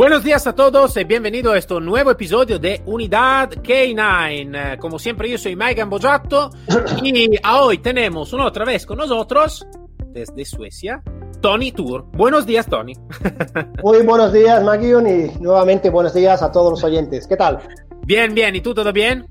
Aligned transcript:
Buenos 0.00 0.24
días 0.24 0.46
a 0.46 0.54
todos 0.54 0.96
y 0.96 1.04
bienvenido 1.04 1.52
a 1.52 1.58
este 1.58 1.78
nuevo 1.78 2.10
episodio 2.10 2.58
de 2.58 2.80
Unidad 2.86 3.50
K9. 3.50 4.78
Como 4.78 4.98
siempre, 4.98 5.28
yo 5.28 5.36
soy 5.36 5.54
Mike 5.54 5.74
Gambojato 5.74 6.48
y 7.04 7.38
hoy 7.46 7.76
tenemos 7.76 8.32
una 8.32 8.46
otra 8.46 8.64
vez 8.64 8.86
con 8.86 8.96
nosotros, 8.96 9.66
desde 10.06 10.46
Suecia, 10.46 11.02
Tony 11.42 11.72
Tour. 11.72 12.06
Buenos 12.12 12.46
días, 12.46 12.66
Tony. 12.66 12.94
Muy 13.84 14.00
buenos 14.06 14.32
días, 14.32 14.64
Magion, 14.64 15.06
y 15.06 15.38
nuevamente 15.38 15.90
buenos 15.90 16.14
días 16.14 16.42
a 16.42 16.50
todos 16.50 16.70
los 16.70 16.82
oyentes. 16.82 17.26
¿Qué 17.26 17.36
tal? 17.36 17.58
Bien, 18.06 18.34
bien. 18.34 18.56
¿Y 18.56 18.62
tú 18.62 18.72
todo 18.72 18.94
bien? 18.94 19.26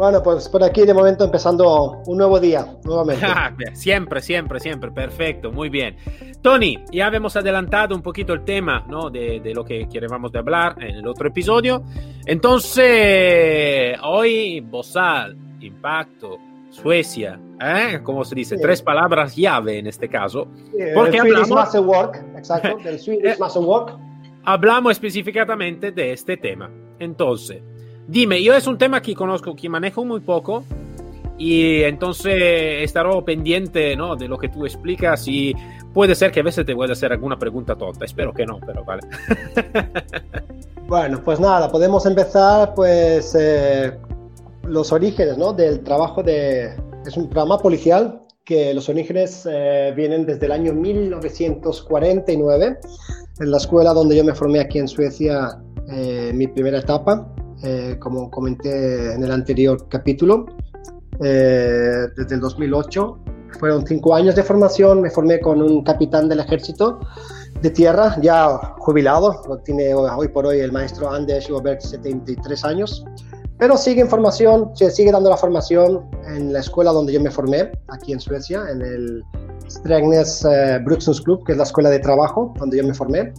Bueno, 0.00 0.22
pues 0.22 0.48
por 0.48 0.64
aquí 0.64 0.86
de 0.86 0.94
momento 0.94 1.24
empezando 1.24 2.00
un 2.06 2.16
nuevo 2.16 2.40
día, 2.40 2.66
nuevamente. 2.84 3.26
siempre, 3.74 4.22
siempre, 4.22 4.58
siempre, 4.58 4.90
perfecto, 4.90 5.52
muy 5.52 5.68
bien. 5.68 5.94
Tony, 6.40 6.82
ya 6.90 7.08
habíamos 7.08 7.36
adelantado 7.36 7.94
un 7.94 8.00
poquito 8.00 8.32
el 8.32 8.42
tema 8.42 8.82
¿no? 8.88 9.10
de, 9.10 9.40
de 9.40 9.52
lo 9.52 9.62
que 9.62 9.86
queríamos 9.92 10.32
de 10.32 10.38
hablar 10.38 10.82
en 10.82 10.96
el 10.96 11.06
otro 11.06 11.28
episodio. 11.28 11.82
Entonces, 12.24 13.98
hoy 14.02 14.60
Bosal, 14.60 15.36
Impacto, 15.60 16.38
Suecia, 16.70 17.38
¿eh? 17.60 18.00
como 18.02 18.24
se 18.24 18.34
dice, 18.34 18.56
tres 18.56 18.80
palabras 18.80 19.36
llave 19.36 19.80
en 19.80 19.86
este 19.86 20.08
caso. 20.08 20.48
porque 20.94 21.18
el 21.18 21.36
hablamos, 21.36 21.74
Work, 21.74 22.24
exacto, 22.38 22.78
del 22.84 22.98
Swedish 22.98 23.38
Muscle 23.38 23.66
Work. 23.66 23.98
Hablamos 24.44 24.92
específicamente 24.92 25.92
de 25.92 26.12
este 26.14 26.38
tema. 26.38 26.70
Entonces, 26.98 27.62
Dime, 28.10 28.42
yo 28.42 28.54
es 28.54 28.66
un 28.66 28.76
tema 28.76 29.00
que 29.00 29.14
conozco, 29.14 29.54
que 29.54 29.68
manejo 29.68 30.04
muy 30.04 30.18
poco 30.18 30.64
y 31.38 31.84
entonces 31.84 32.82
estaré 32.82 33.08
pendiente 33.22 33.94
¿no? 33.94 34.16
de 34.16 34.26
lo 34.26 34.36
que 34.36 34.48
tú 34.48 34.66
explicas 34.66 35.28
y 35.28 35.54
puede 35.94 36.16
ser 36.16 36.32
que 36.32 36.40
a 36.40 36.42
veces 36.42 36.66
te 36.66 36.74
voy 36.74 36.88
a 36.88 36.92
hacer 36.92 37.12
alguna 37.12 37.38
pregunta 37.38 37.76
tonta, 37.76 38.04
espero 38.04 38.34
que 38.34 38.44
no, 38.44 38.58
pero 38.66 38.84
vale. 38.84 39.02
bueno, 40.88 41.22
pues 41.24 41.38
nada, 41.38 41.70
podemos 41.70 42.04
empezar 42.04 42.74
pues 42.74 43.36
eh, 43.38 43.96
los 44.64 44.90
orígenes 44.90 45.38
¿no? 45.38 45.52
del 45.52 45.84
trabajo 45.84 46.24
de... 46.24 46.74
Es 47.06 47.16
un 47.16 47.28
programa 47.28 47.58
policial 47.58 48.22
que 48.44 48.74
los 48.74 48.88
orígenes 48.88 49.46
eh, 49.48 49.92
vienen 49.96 50.26
desde 50.26 50.46
el 50.46 50.52
año 50.52 50.72
1949, 50.72 52.80
en 53.38 53.50
la 53.52 53.56
escuela 53.56 53.94
donde 53.94 54.16
yo 54.16 54.24
me 54.24 54.34
formé 54.34 54.58
aquí 54.58 54.80
en 54.80 54.88
Suecia, 54.88 55.60
eh, 55.88 56.32
mi 56.34 56.48
primera 56.48 56.80
etapa. 56.80 57.32
Eh, 57.62 57.96
como 57.98 58.30
comenté 58.30 59.12
en 59.12 59.22
el 59.22 59.30
anterior 59.30 59.86
capítulo, 59.88 60.46
eh, 61.20 62.06
desde 62.16 62.34
el 62.34 62.40
2008. 62.40 63.18
Fueron 63.58 63.86
cinco 63.86 64.14
años 64.14 64.34
de 64.34 64.42
formación, 64.42 65.02
me 65.02 65.10
formé 65.10 65.40
con 65.40 65.60
un 65.60 65.84
capitán 65.84 66.28
del 66.28 66.40
ejército 66.40 67.00
de 67.60 67.70
tierra, 67.70 68.16
ya 68.22 68.56
jubilado, 68.78 69.42
tiene 69.64 69.92
hoy 69.92 70.28
por 70.28 70.46
hoy 70.46 70.60
el 70.60 70.72
maestro 70.72 71.10
Anders 71.10 71.44
Schubert, 71.44 71.80
73 71.82 72.64
años, 72.64 73.04
pero 73.58 73.76
sigue 73.76 74.00
en 74.00 74.08
formación, 74.08 74.70
se 74.74 74.90
sigue 74.90 75.12
dando 75.12 75.28
la 75.28 75.36
formación 75.36 76.08
en 76.28 76.54
la 76.54 76.60
escuela 76.60 76.92
donde 76.92 77.12
yo 77.12 77.20
me 77.20 77.30
formé, 77.30 77.70
aquí 77.88 78.12
en 78.12 78.20
Suecia, 78.20 78.64
en 78.72 78.80
el 78.80 79.22
Strängnäs 79.68 80.46
eh, 80.46 80.82
Club, 81.24 81.44
que 81.44 81.52
es 81.52 81.58
la 81.58 81.64
escuela 81.64 81.90
de 81.90 81.98
trabajo 81.98 82.54
donde 82.58 82.78
yo 82.78 82.84
me 82.84 82.94
formé. 82.94 83.34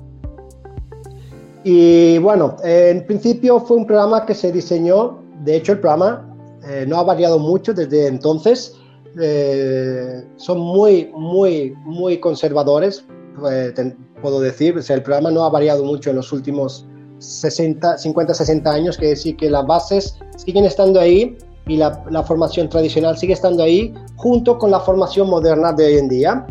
Y 1.64 2.18
bueno, 2.18 2.58
en 2.64 3.06
principio 3.06 3.60
fue 3.60 3.78
un 3.78 3.86
programa 3.86 4.26
que 4.26 4.34
se 4.34 4.52
diseñó, 4.52 5.20
de 5.44 5.58
hecho 5.58 5.74
el 5.74 5.80
programa 5.80 6.28
eh, 6.68 6.86
no 6.88 6.98
ha 6.98 7.04
variado 7.04 7.38
mucho 7.38 7.74
desde 7.74 8.08
entonces, 8.08 8.76
eh, 9.20 10.24
son 10.38 10.60
muy, 10.60 11.12
muy, 11.14 11.74
muy 11.84 12.20
conservadores, 12.20 13.06
eh, 13.52 13.96
puedo 14.22 14.40
decir, 14.40 14.78
o 14.78 14.82
sea, 14.82 14.96
el 14.96 15.04
programa 15.04 15.30
no 15.30 15.44
ha 15.44 15.50
variado 15.50 15.84
mucho 15.84 16.10
en 16.10 16.16
los 16.16 16.32
últimos 16.32 16.88
60, 17.20 17.98
50, 18.00 18.34
60 18.34 18.72
años, 18.72 18.98
que 18.98 19.08
decir 19.08 19.38
que 19.38 19.50
las 19.50 19.66
bases 19.68 20.18
siguen 20.38 20.66
estando 20.66 21.00
ahí 21.00 21.38
y 21.68 21.78
la, 21.78 22.04
la, 22.10 22.24
formación 22.24 22.70
tradicional 22.70 23.18
sigue 23.18 23.34
estando 23.34 23.62
ahí, 23.62 23.94
junto 24.16 24.58
con 24.58 24.72
la 24.72 24.80
formación 24.80 25.30
moderna 25.30 25.74
de 25.74 25.86
hoy 25.86 25.98
en 25.98 26.10
día. 26.10 26.48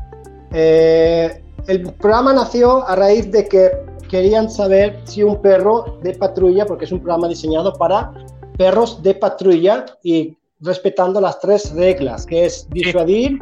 el 0.52 1.92
programa 1.98 2.32
nació 2.32 2.86
a 2.86 2.94
raíz 2.94 3.30
de 3.32 3.48
que 3.48 3.89
querían 4.10 4.50
saber 4.50 5.00
si 5.04 5.22
un 5.22 5.40
perro 5.40 5.98
de 6.02 6.14
patrulla, 6.14 6.66
porque 6.66 6.84
es 6.84 6.92
un 6.92 6.98
programa 6.98 7.28
diseñado 7.28 7.72
para 7.74 8.12
perros 8.58 9.02
de 9.02 9.14
patrulla 9.14 9.86
y 10.02 10.36
respetando 10.60 11.20
las 11.20 11.38
tres 11.38 11.72
reglas, 11.72 12.26
que 12.26 12.44
es 12.44 12.68
disuadir, 12.70 13.38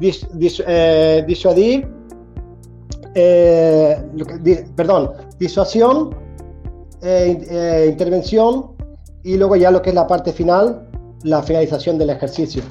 eh, 0.00 1.24
disuadir, 1.26 1.88
eh, 3.14 4.02
perdón, 4.74 5.12
disuasión, 5.38 6.16
eh, 7.02 7.86
intervención 7.88 8.72
y 9.22 9.36
luego 9.36 9.56
ya 9.56 9.70
lo 9.70 9.82
que 9.82 9.90
es 9.90 9.94
la 9.94 10.06
parte 10.06 10.32
final, 10.32 10.88
la 11.22 11.42
finalización 11.42 11.98
del 11.98 12.10
ejercicio. 12.10 12.62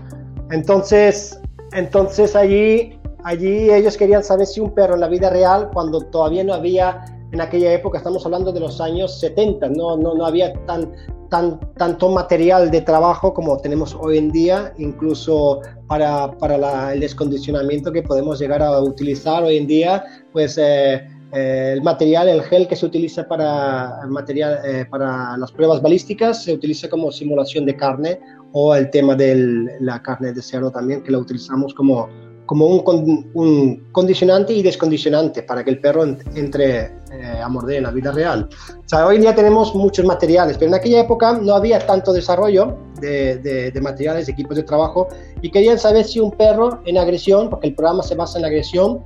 Entonces, 0.51 1.39
entonces 1.73 2.35
allí, 2.35 2.99
allí 3.23 3.69
ellos 3.69 3.95
querían 3.95 4.23
saber 4.23 4.47
si 4.47 4.59
un 4.59 4.73
perro 4.73 4.95
en 4.95 5.01
la 5.01 5.07
vida 5.07 5.29
real, 5.29 5.69
cuando 5.71 6.01
todavía 6.01 6.43
no 6.43 6.55
había 6.55 7.05
en 7.31 7.41
aquella 7.41 7.73
época, 7.73 7.99
estamos 7.99 8.25
hablando 8.25 8.51
de 8.51 8.59
los 8.59 8.81
años 8.81 9.19
70, 9.19 9.69
no, 9.69 9.97
no, 9.97 10.15
no 10.15 10.25
había 10.25 10.53
tan, 10.65 10.91
tan, 11.29 11.59
tanto 11.75 12.09
material 12.09 12.71
de 12.71 12.81
trabajo 12.81 13.33
como 13.33 13.57
tenemos 13.57 13.95
hoy 13.99 14.17
en 14.17 14.31
día, 14.31 14.73
incluso 14.77 15.61
para, 15.87 16.31
para 16.37 16.93
el 16.93 16.99
descondicionamiento 16.99 17.91
que 17.91 18.01
podemos 18.01 18.39
llegar 18.39 18.63
a 18.63 18.81
utilizar 18.81 19.43
hoy 19.43 19.57
en 19.57 19.67
día, 19.67 20.03
pues 20.31 20.57
eh, 20.57 21.07
eh, 21.33 21.73
el 21.73 21.83
material, 21.83 22.27
el 22.27 22.41
gel 22.41 22.67
que 22.67 22.75
se 22.75 22.87
utiliza 22.87 23.27
para, 23.27 23.99
material, 24.07 24.59
eh, 24.65 24.85
para 24.89 25.37
las 25.37 25.51
pruebas 25.51 25.81
balísticas 25.81 26.43
se 26.43 26.53
utiliza 26.53 26.89
como 26.89 27.11
simulación 27.11 27.65
de 27.67 27.75
carne 27.75 28.19
o 28.53 28.73
el 28.73 28.89
tema 28.89 29.15
de 29.15 29.77
la 29.79 30.01
carne 30.01 30.33
de 30.33 30.41
cerdo 30.41 30.71
también, 30.71 31.03
que 31.03 31.11
la 31.11 31.19
utilizamos 31.19 31.75
como, 31.75 32.09
como 32.49 32.65
un, 32.65 33.29
un, 33.35 33.89
condicionante 33.91 34.53
y 34.53 34.63
descondicionante 34.63 35.43
para 35.43 35.63
que 35.63 35.69
el 35.69 35.79
perro 35.79 36.03
entre 36.33 36.85
eh, 37.11 37.39
a 37.43 37.47
morder 37.47 37.77
en 37.77 37.83
la 37.83 37.91
vida 37.91 38.11
real. 38.11 38.49
O 38.75 38.89
sea, 38.89 39.05
hoy 39.05 39.17
en 39.17 39.21
día 39.21 39.35
tenemos 39.35 39.75
muchos 39.75 40.03
materiales, 40.03 40.57
pero 40.57 40.69
en 40.69 40.73
aquella 40.73 41.01
época 41.01 41.33
no 41.33 41.53
había 41.53 41.77
tanto 41.85 42.11
desarrollo 42.11 42.75
de, 43.01 43.37
de, 43.37 43.81
materiales, 43.81 44.25
de 44.25 44.31
equipos 44.31 44.57
de 44.57 44.63
trabajo, 44.63 45.09
y 45.43 45.51
querían 45.51 45.77
saber 45.77 46.05
si 46.05 46.19
un 46.19 46.31
perro 46.31 46.81
en 46.87 46.97
agresión, 46.97 47.51
porque 47.51 47.67
el 47.67 47.75
programa 47.75 48.01
se 48.01 48.15
basa 48.15 48.39
en 48.39 48.45
agresión, 48.45 49.03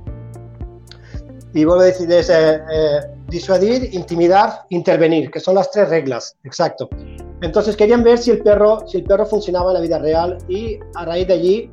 y 1.52 1.66
vuelvo 1.66 1.82
a 1.82 1.84
decir, 1.84 2.10
es 2.10 2.30
eh, 2.30 2.62
eh, 2.72 3.00
disuadir, 3.28 3.90
intimidar, 3.92 4.64
intervenir, 4.70 5.30
que 5.30 5.38
son 5.38 5.56
las 5.56 5.70
tres 5.70 5.90
reglas, 5.90 6.34
exacto. 6.44 6.88
Entonces 7.42 7.76
querían 7.76 8.02
ver 8.02 8.16
si 8.16 8.30
el 8.30 8.38
perro, 8.38 8.88
si 8.88 8.96
el 8.96 9.04
perro 9.04 9.26
funcionaba 9.26 9.70
en 9.72 9.74
la 9.74 9.80
vida 9.82 9.98
real 9.98 10.38
y 10.48 10.78
a 10.94 11.04
raíz 11.04 11.28
de 11.28 11.34
allí 11.34 11.70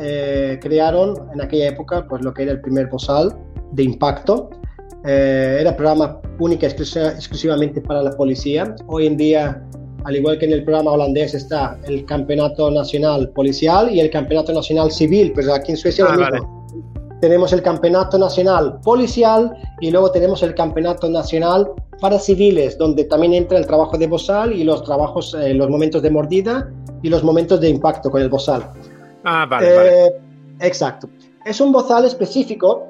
eh, 0.00 0.58
crearon 0.60 1.14
en 1.32 1.40
aquella 1.40 1.68
época 1.68 2.06
pues 2.08 2.22
lo 2.22 2.32
que 2.32 2.42
era 2.42 2.52
el 2.52 2.60
primer 2.60 2.86
bozal 2.88 3.36
de 3.72 3.82
impacto. 3.82 4.50
Eh, 5.04 5.58
era 5.60 5.76
programa 5.76 6.20
única 6.38 6.66
exclusivamente 6.66 7.80
para 7.80 8.02
la 8.02 8.10
policía. 8.12 8.74
Hoy 8.86 9.06
en 9.06 9.16
día, 9.16 9.62
al 10.04 10.16
igual 10.16 10.38
que 10.38 10.46
en 10.46 10.52
el 10.52 10.64
programa 10.64 10.92
holandés, 10.92 11.34
está 11.34 11.78
el 11.86 12.04
campeonato 12.04 12.70
nacional 12.70 13.30
policial 13.30 13.92
y 13.94 14.00
el 14.00 14.10
campeonato 14.10 14.52
nacional 14.52 14.90
civil, 14.90 15.32
pero 15.34 15.54
aquí 15.54 15.72
en 15.72 15.76
Suecia 15.76 16.06
ah, 16.08 16.30
Tenemos 17.20 17.52
el 17.52 17.62
campeonato 17.62 18.18
nacional 18.18 18.80
policial 18.82 19.52
y 19.80 19.90
luego 19.90 20.10
tenemos 20.10 20.42
el 20.42 20.54
campeonato 20.54 21.08
nacional 21.08 21.68
para 22.00 22.18
civiles, 22.18 22.78
donde 22.78 23.04
también 23.04 23.34
entra 23.34 23.58
el 23.58 23.66
trabajo 23.66 23.98
de 23.98 24.06
bozal 24.06 24.52
y 24.52 24.64
los 24.64 24.84
trabajos, 24.84 25.34
eh, 25.34 25.54
los 25.54 25.68
momentos 25.68 26.02
de 26.02 26.10
mordida 26.10 26.70
y 27.02 27.08
los 27.08 27.22
momentos 27.24 27.60
de 27.60 27.68
impacto 27.68 28.10
con 28.10 28.22
el 28.22 28.28
bozal. 28.28 28.62
Ah, 29.30 29.46
vale, 29.46 29.74
vale. 29.74 30.06
Eh, 30.06 30.12
exacto. 30.60 31.08
Es 31.44 31.60
un 31.60 31.70
bozal 31.70 32.06
específico, 32.06 32.86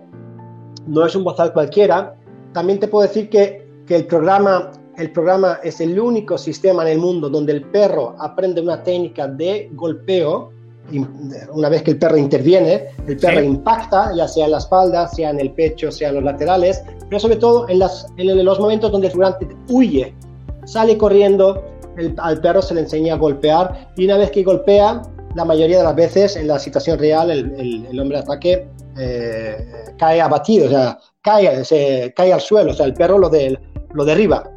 no 0.87 1.05
es 1.05 1.17
un 1.17 1.25
bozal 1.25 1.53
cualquiera. 1.53 2.15
También 2.53 2.79
te 2.79 2.87
puedo 2.87 3.07
decir 3.07 3.29
que, 3.29 3.67
que 3.87 3.97
el, 3.97 4.07
programa, 4.07 4.71
el 4.97 5.11
programa 5.11 5.59
es 5.65 5.81
el 5.81 5.99
único 5.99 6.39
sistema 6.39 6.83
en 6.83 6.89
el 6.89 6.99
mundo 6.99 7.29
donde 7.29 7.53
el 7.53 7.63
perro 7.63 8.15
aprende 8.21 8.61
una 8.61 8.83
técnica 8.83 9.27
de 9.27 9.69
golpeo 9.73 10.53
una 11.53 11.69
vez 11.69 11.83
que 11.83 11.91
el 11.93 11.99
perro 11.99 12.17
interviene, 12.17 12.87
el 13.07 13.17
perro 13.19 13.43
impacta, 13.43 14.13
ya 14.15 14.27
sea 14.27 14.47
en 14.47 14.53
la 14.53 14.59
espalda, 14.59 15.07
sea 15.09 15.31
en 15.31 15.41
el 15.41 15.53
pecho, 15.53 15.91
sea 15.91 16.09
en 16.09 16.17
los 16.17 16.25
laterales, 16.25 16.83
pero 17.09 17.21
sobre 17.21 17.37
todo 17.37 17.69
en, 17.69 17.81
las, 17.81 18.07
en 18.17 18.45
los 18.45 18.59
momentos 18.59 18.91
donde 18.91 19.09
el 19.09 19.13
figurante 19.13 19.49
huye, 19.69 20.15
sale 20.65 20.97
corriendo, 20.97 21.63
al 22.19 22.41
perro 22.41 22.63
se 22.63 22.75
le 22.75 22.83
enseña 22.83 23.15
a 23.15 23.17
golpear 23.19 23.89
y 23.97 24.05
una 24.07 24.17
vez 24.17 24.31
que 24.31 24.43
golpea, 24.43 25.03
la 25.39 25.45
mayoría 25.45 25.79
de 25.79 25.85
las 25.85 25.95
veces 25.95 26.35
en 26.35 26.49
la 26.49 26.59
situación 26.59 26.99
real 26.99 27.31
el, 27.31 27.87
el, 27.89 28.01
hombre 28.01 28.19
de 28.19 28.23
ataque 28.25 28.69
eh, 28.99 29.57
cae 29.97 30.21
abatido, 30.21 30.67
o 30.67 30.69
sea, 30.69 30.99
cae, 31.23 31.65
se, 31.65 32.13
cae 32.17 32.33
al 32.33 32.41
suelo, 32.41 32.73
o 32.73 32.75
sea, 32.75 32.87
el 32.87 32.95
perro 32.95 33.19
lo, 33.19 33.29
de, 33.29 33.57
lo 33.95 34.05
derriba. 34.05 34.51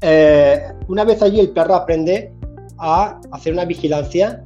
Eh, 0.00 0.62
una 0.88 1.04
vez 1.04 1.20
allí 1.20 1.40
el 1.40 1.50
perro 1.50 1.74
aprende 1.74 2.32
a 2.78 3.20
hacer 3.32 3.52
una 3.52 3.66
vigilancia 3.66 4.42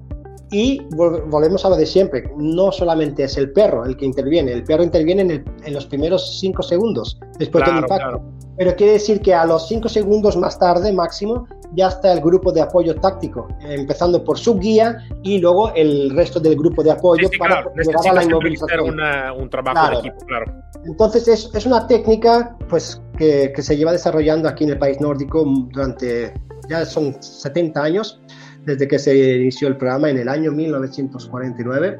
y 0.51 0.81
volvemos 0.95 1.65
a 1.65 1.69
lo 1.69 1.77
de 1.77 1.87
siempre, 1.87 2.25
no 2.37 2.73
solamente 2.73 3.25
es 3.25 3.37
el 3.37 3.53
perro 3.53 3.85
el 3.85 3.97
que 3.97 4.05
interviene, 4.05 4.53
el 4.53 4.65
perro 4.65 4.83
interviene 4.83 5.23
en, 5.23 5.45
en 5.65 5.75
los 5.75 5.87
primeros 5.87 6.41
5 6.41 6.63
segundos 6.63 7.19
después 7.39 7.65
del 7.65 7.79
impacto. 7.79 8.23
Pero 8.57 8.77
quiere 8.77 8.95
decir 8.95 9.21
que 9.21 9.33
a 9.33 9.47
los 9.47 9.69
5 9.69 9.89
segundos 9.89 10.37
más 10.37 10.59
tarde, 10.59 10.93
máximo, 10.93 11.47
ya 11.75 11.89
está 11.89 12.13
el 12.13 12.21
grupo 12.21 12.53
de 12.53 12.61
apoyo 12.61 12.95
táctico, 12.97 13.49
empezando 13.61 14.23
por 14.25 14.39
su 14.39 14.59
guía 14.59 14.99
y 15.23 15.39
luego 15.39 15.73
el 15.75 16.11
resto 16.11 16.41
del 16.41 16.57
grupo 16.57 16.83
de 16.83 16.91
apoyo 16.91 17.29
para 17.39 17.65
llegar 17.75 18.09
a 18.09 18.13
la 18.15 18.25
inmovilización. 18.25 19.01
un 19.39 19.51
trabajo 19.51 19.91
de 19.91 19.99
equipo, 19.99 20.27
claro. 20.27 20.53
Entonces 20.85 21.29
es, 21.29 21.51
es 21.55 21.67
una 21.67 21.87
técnica 21.87 22.57
pues, 22.69 23.01
que, 23.17 23.53
que, 23.55 23.63
se 23.63 23.77
lleva 23.77 23.93
desarrollando 23.93 24.49
aquí 24.49 24.65
en 24.65 24.71
el 24.71 24.79
país 24.79 25.01
nórdico 25.01 25.45
durante, 25.73 26.33
ya 26.69 26.85
son 26.85 27.23
70 27.23 27.83
años, 27.83 28.21
desde 28.65 28.89
que 28.89 28.99
se 28.99 29.37
inició 29.37 29.69
el 29.69 29.77
programa 29.77 30.11
en 30.11 30.19
el 30.19 30.29
año 30.29 30.53
1949. 30.53 31.99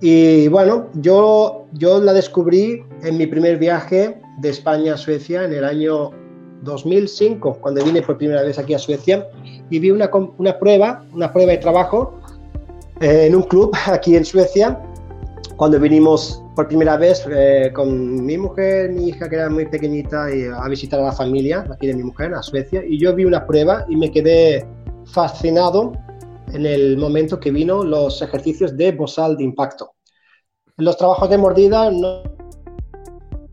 Y 0.00 0.48
bueno, 0.48 0.90
yo, 0.94 1.66
yo 1.72 2.00
la 2.00 2.12
descubrí 2.12 2.84
en 3.02 3.16
mi 3.16 3.26
primer 3.26 3.58
viaje 3.58 4.20
de 4.38 4.48
España 4.48 4.94
a 4.94 4.96
Suecia 4.96 5.44
en 5.44 5.52
el 5.52 5.64
año 5.64 6.10
2005, 6.62 7.58
cuando 7.60 7.84
vine 7.84 8.02
por 8.02 8.18
primera 8.18 8.42
vez 8.42 8.58
aquí 8.58 8.74
a 8.74 8.78
Suecia 8.78 9.28
y 9.70 9.78
vi 9.78 9.90
una, 9.90 10.10
una 10.38 10.58
prueba, 10.58 11.04
una 11.12 11.32
prueba 11.32 11.52
de 11.52 11.58
trabajo 11.58 12.20
eh, 13.00 13.26
en 13.26 13.34
un 13.34 13.42
club 13.42 13.72
aquí 13.86 14.16
en 14.16 14.24
Suecia, 14.24 14.80
cuando 15.56 15.78
vinimos 15.78 16.42
por 16.56 16.68
primera 16.68 16.96
vez 16.96 17.24
eh, 17.30 17.70
con 17.72 18.24
mi 18.24 18.36
mujer, 18.36 18.90
mi 18.92 19.08
hija 19.08 19.28
que 19.28 19.36
era 19.36 19.48
muy 19.50 19.66
pequeñita, 19.66 20.34
y 20.34 20.44
a 20.46 20.66
visitar 20.68 21.00
a 21.00 21.04
la 21.04 21.12
familia 21.12 21.64
aquí 21.72 21.86
de 21.86 21.94
mi 21.94 22.02
mujer, 22.02 22.34
a 22.34 22.42
Suecia, 22.42 22.84
y 22.84 22.98
yo 22.98 23.14
vi 23.14 23.24
una 23.24 23.46
prueba 23.46 23.84
y 23.88 23.96
me 23.96 24.10
quedé 24.10 24.66
fascinado 25.06 25.92
en 26.52 26.66
el 26.66 26.96
momento 26.96 27.40
que 27.40 27.50
vino 27.50 27.82
los 27.82 28.22
ejercicios 28.22 28.76
de 28.76 28.92
bozal 28.92 29.36
de 29.36 29.44
impacto. 29.44 29.92
Los 30.76 30.96
trabajos 30.96 31.28
de 31.30 31.38
mordida 31.38 31.90
no, 31.90 32.22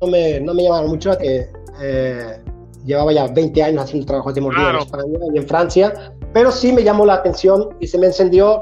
no, 0.01 0.07
me, 0.07 0.39
no 0.39 0.53
me 0.53 0.63
llamaron 0.63 0.89
mucho, 0.89 1.18
que 1.18 1.48
eh, 1.81 2.44
llevaba 2.86 3.13
ya 3.13 3.27
20 3.27 3.63
años 3.63 3.83
haciendo 3.83 4.06
trabajos 4.06 4.33
de 4.33 4.42
mordida 4.42 4.71
en 4.71 4.75
España 4.77 5.19
y 5.33 5.38
en 5.38 5.48
Francia, 5.48 6.13
pero 6.33 6.51
sí 6.51 6.71
me 6.74 6.83
llamó 6.83 7.06
la 7.06 7.15
atención 7.15 7.69
y 7.80 7.88
se 7.88 7.97
me 7.97 8.07
encendió 8.07 8.62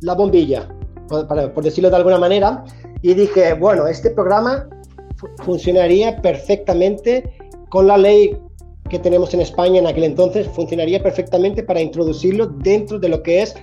la 0.00 0.14
bombilla, 0.14 0.68
por, 1.08 1.26
por 1.52 1.64
decirlo 1.64 1.90
de 1.90 1.96
alguna 1.96 2.18
manera, 2.18 2.64
y 3.02 3.14
dije, 3.14 3.54
bueno, 3.54 3.86
este 3.86 4.10
programa 4.10 4.68
funcionaría 5.44 6.20
perfectamente 6.20 7.32
con 7.68 7.86
la 7.86 7.96
ley 7.96 8.38
que 8.88 8.98
tenemos 8.98 9.32
en 9.34 9.40
España 9.40 9.78
en 9.78 9.86
aquel 9.86 10.04
entonces, 10.04 10.46
funcionaría 10.48 11.02
perfectamente 11.02 11.62
para 11.62 11.80
introducirlo 11.80 12.46
dentro 12.46 12.98
de 12.98 13.08
lo 13.08 13.22
que 13.22 13.42
es 13.42 13.54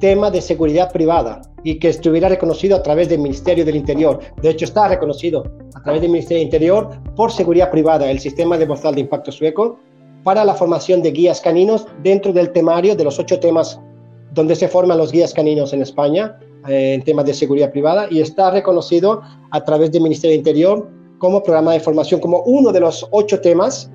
tema 0.00 0.30
de 0.30 0.40
seguridad 0.40 0.92
privada 0.92 1.42
y 1.62 1.78
que 1.78 1.88
estuviera 1.88 2.28
reconocido 2.28 2.76
a 2.76 2.82
través 2.82 3.08
del 3.08 3.20
Ministerio 3.20 3.64
del 3.64 3.76
Interior. 3.76 4.20
De 4.42 4.50
hecho, 4.50 4.66
está 4.66 4.88
reconocido 4.88 5.44
a 5.74 5.82
través 5.82 6.02
del 6.02 6.10
Ministerio 6.10 6.38
del 6.38 6.46
Interior 6.46 6.90
por 7.16 7.32
seguridad 7.32 7.70
privada, 7.70 8.10
el 8.10 8.20
sistema 8.20 8.58
de 8.58 8.66
bozal 8.66 8.94
de 8.94 9.00
impacto 9.02 9.32
sueco, 9.32 9.78
para 10.22 10.44
la 10.44 10.54
formación 10.54 11.02
de 11.02 11.12
guías 11.12 11.40
caninos 11.40 11.86
dentro 12.02 12.32
del 12.32 12.50
temario 12.50 12.96
de 12.96 13.04
los 13.04 13.18
ocho 13.18 13.38
temas 13.40 13.80
donde 14.32 14.56
se 14.56 14.68
forman 14.68 14.98
los 14.98 15.12
guías 15.12 15.32
caninos 15.32 15.72
en 15.72 15.82
España 15.82 16.38
eh, 16.66 16.94
en 16.94 17.02
temas 17.02 17.26
de 17.26 17.34
seguridad 17.34 17.70
privada 17.70 18.08
y 18.10 18.20
está 18.20 18.50
reconocido 18.50 19.22
a 19.50 19.64
través 19.64 19.92
del 19.92 20.02
Ministerio 20.02 20.32
del 20.32 20.38
Interior 20.38 20.90
como 21.18 21.42
programa 21.42 21.72
de 21.72 21.80
formación, 21.80 22.20
como 22.20 22.42
uno 22.42 22.72
de 22.72 22.80
los 22.80 23.06
ocho 23.10 23.40
temas 23.40 23.90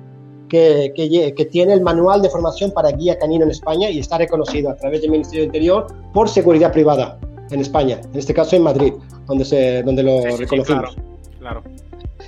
que, 0.50 1.32
que, 1.36 1.44
tiene 1.46 1.72
el 1.72 1.80
manual 1.80 2.20
de 2.20 2.28
formación 2.28 2.72
para 2.72 2.90
guía 2.90 3.18
canino 3.18 3.44
en 3.44 3.50
España 3.50 3.88
y 3.88 4.00
está 4.00 4.18
reconocido 4.18 4.70
a 4.70 4.76
través 4.76 5.00
del 5.00 5.10
Ministerio 5.12 5.42
del 5.42 5.46
Interior 5.46 5.86
por 6.12 6.28
seguridad 6.28 6.72
privada 6.72 7.18
en 7.50 7.60
España, 7.60 8.00
en 8.12 8.18
este 8.18 8.34
caso 8.34 8.56
en 8.56 8.64
Madrid, 8.64 8.92
donde, 9.26 9.44
se, 9.44 9.82
donde 9.82 10.02
lo 10.02 10.36
reconocimos. 10.36 10.96
claro, 11.38 11.62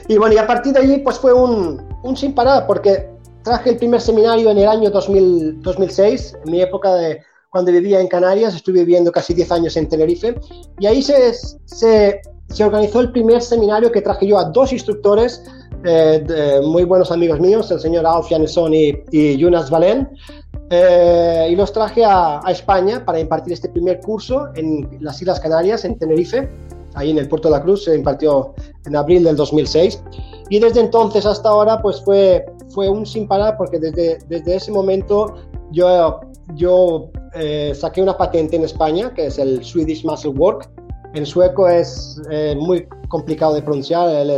Y 0.09 0.17
bueno, 0.17 0.35
y 0.35 0.39
a 0.39 0.47
partir 0.47 0.73
de 0.73 0.81
allí 0.81 0.99
pues 0.99 1.19
fue 1.19 1.33
un, 1.33 1.83
un 2.03 2.17
sin 2.17 2.35
parar, 2.35 2.67
porque 2.67 3.11
traje 3.43 3.71
el 3.71 3.77
primer 3.77 4.01
seminario 4.01 4.51
en 4.51 4.59
el 4.59 4.69
año 4.69 4.91
2000, 4.91 5.61
2006, 5.61 6.39
en 6.45 6.51
mi 6.51 6.63
época 6.63 6.95
de 6.95 7.21
cuando 7.51 7.71
vivía 7.71 8.01
en 8.01 8.09
Canarias, 8.09 8.55
estuve 8.55 8.81
viviendo 8.81 9.13
casi 9.13 9.35
10 9.35 9.53
años 9.53 9.77
en 9.77 9.89
Tenerife, 9.89 10.35
y 10.79 10.87
ahí 10.87 11.03
se, 11.03 11.35
se, 11.67 12.23
se 12.49 12.65
organizó 12.65 13.01
el 13.01 13.13
primer 13.13 13.43
seminario 13.43 13.93
que 13.93 14.01
traje 14.01 14.27
yo 14.27 14.39
a 14.39 14.45
dos 14.45 14.73
instructores 14.73 15.45
eh, 15.85 16.61
muy 16.65 16.85
buenos 16.85 17.11
amigos 17.11 17.41
míos, 17.41 17.71
el 17.71 17.81
señor 17.81 18.07
Alf 18.07 18.29
Janesoni 18.29 18.95
y 19.11 19.37
Jonas 19.39 19.71
Valen, 19.71 20.09
eh, 20.71 21.49
y 21.51 21.57
los 21.57 21.73
traje 21.73 22.05
a, 22.05 22.41
España 22.49 23.05
para 23.05 23.21
impartir 23.21 23.53
este 23.53 23.69
primer 23.69 24.01
curso 24.01 24.49
en 24.55 24.89
las 25.01 25.21
Islas 25.21 25.39
Canarias, 25.41 25.85
en 25.85 25.99
Tenerife, 25.99 26.49
ahí 26.95 27.11
en 27.11 27.19
el 27.19 27.29
Puerto 27.29 27.49
de 27.49 27.53
la 27.53 27.63
Cruz, 27.63 27.85
se 27.85 27.95
impartió 27.95 28.55
en 28.87 28.97
abril 28.97 29.25
del 29.25 29.37
2006. 29.37 30.03
Y 30.49 30.59
desde 30.59 30.81
entonces 30.81 31.27
hasta 31.27 31.49
ahora, 31.49 31.81
pues 31.83 32.01
fue, 32.03 32.45
fue 32.71 32.89
un 32.89 33.05
sin 33.05 33.29
parar, 33.29 33.57
porque 33.57 33.79
desde, 33.79 34.19
desde 34.29 34.57
ese 34.57 34.73
momento 34.73 35.35
yo, 35.73 36.21
yo 36.55 37.11
eh, 37.35 37.73
saqué 37.75 38.03
una 38.03 38.17
patente 38.17 38.57
en 38.57 38.65
España, 38.65 39.13
que 39.15 39.27
es 39.27 39.39
el 39.39 39.63
Swedish 39.65 40.05
Muscle 40.05 40.31
Work, 40.31 40.71
en 41.15 41.27
sueco 41.27 41.69
es 41.69 42.21
eh, 42.31 42.57
muy 42.59 42.87
complicado 43.13 43.55
de 43.55 43.63
pronunciar, 43.63 44.09
el 44.09 44.33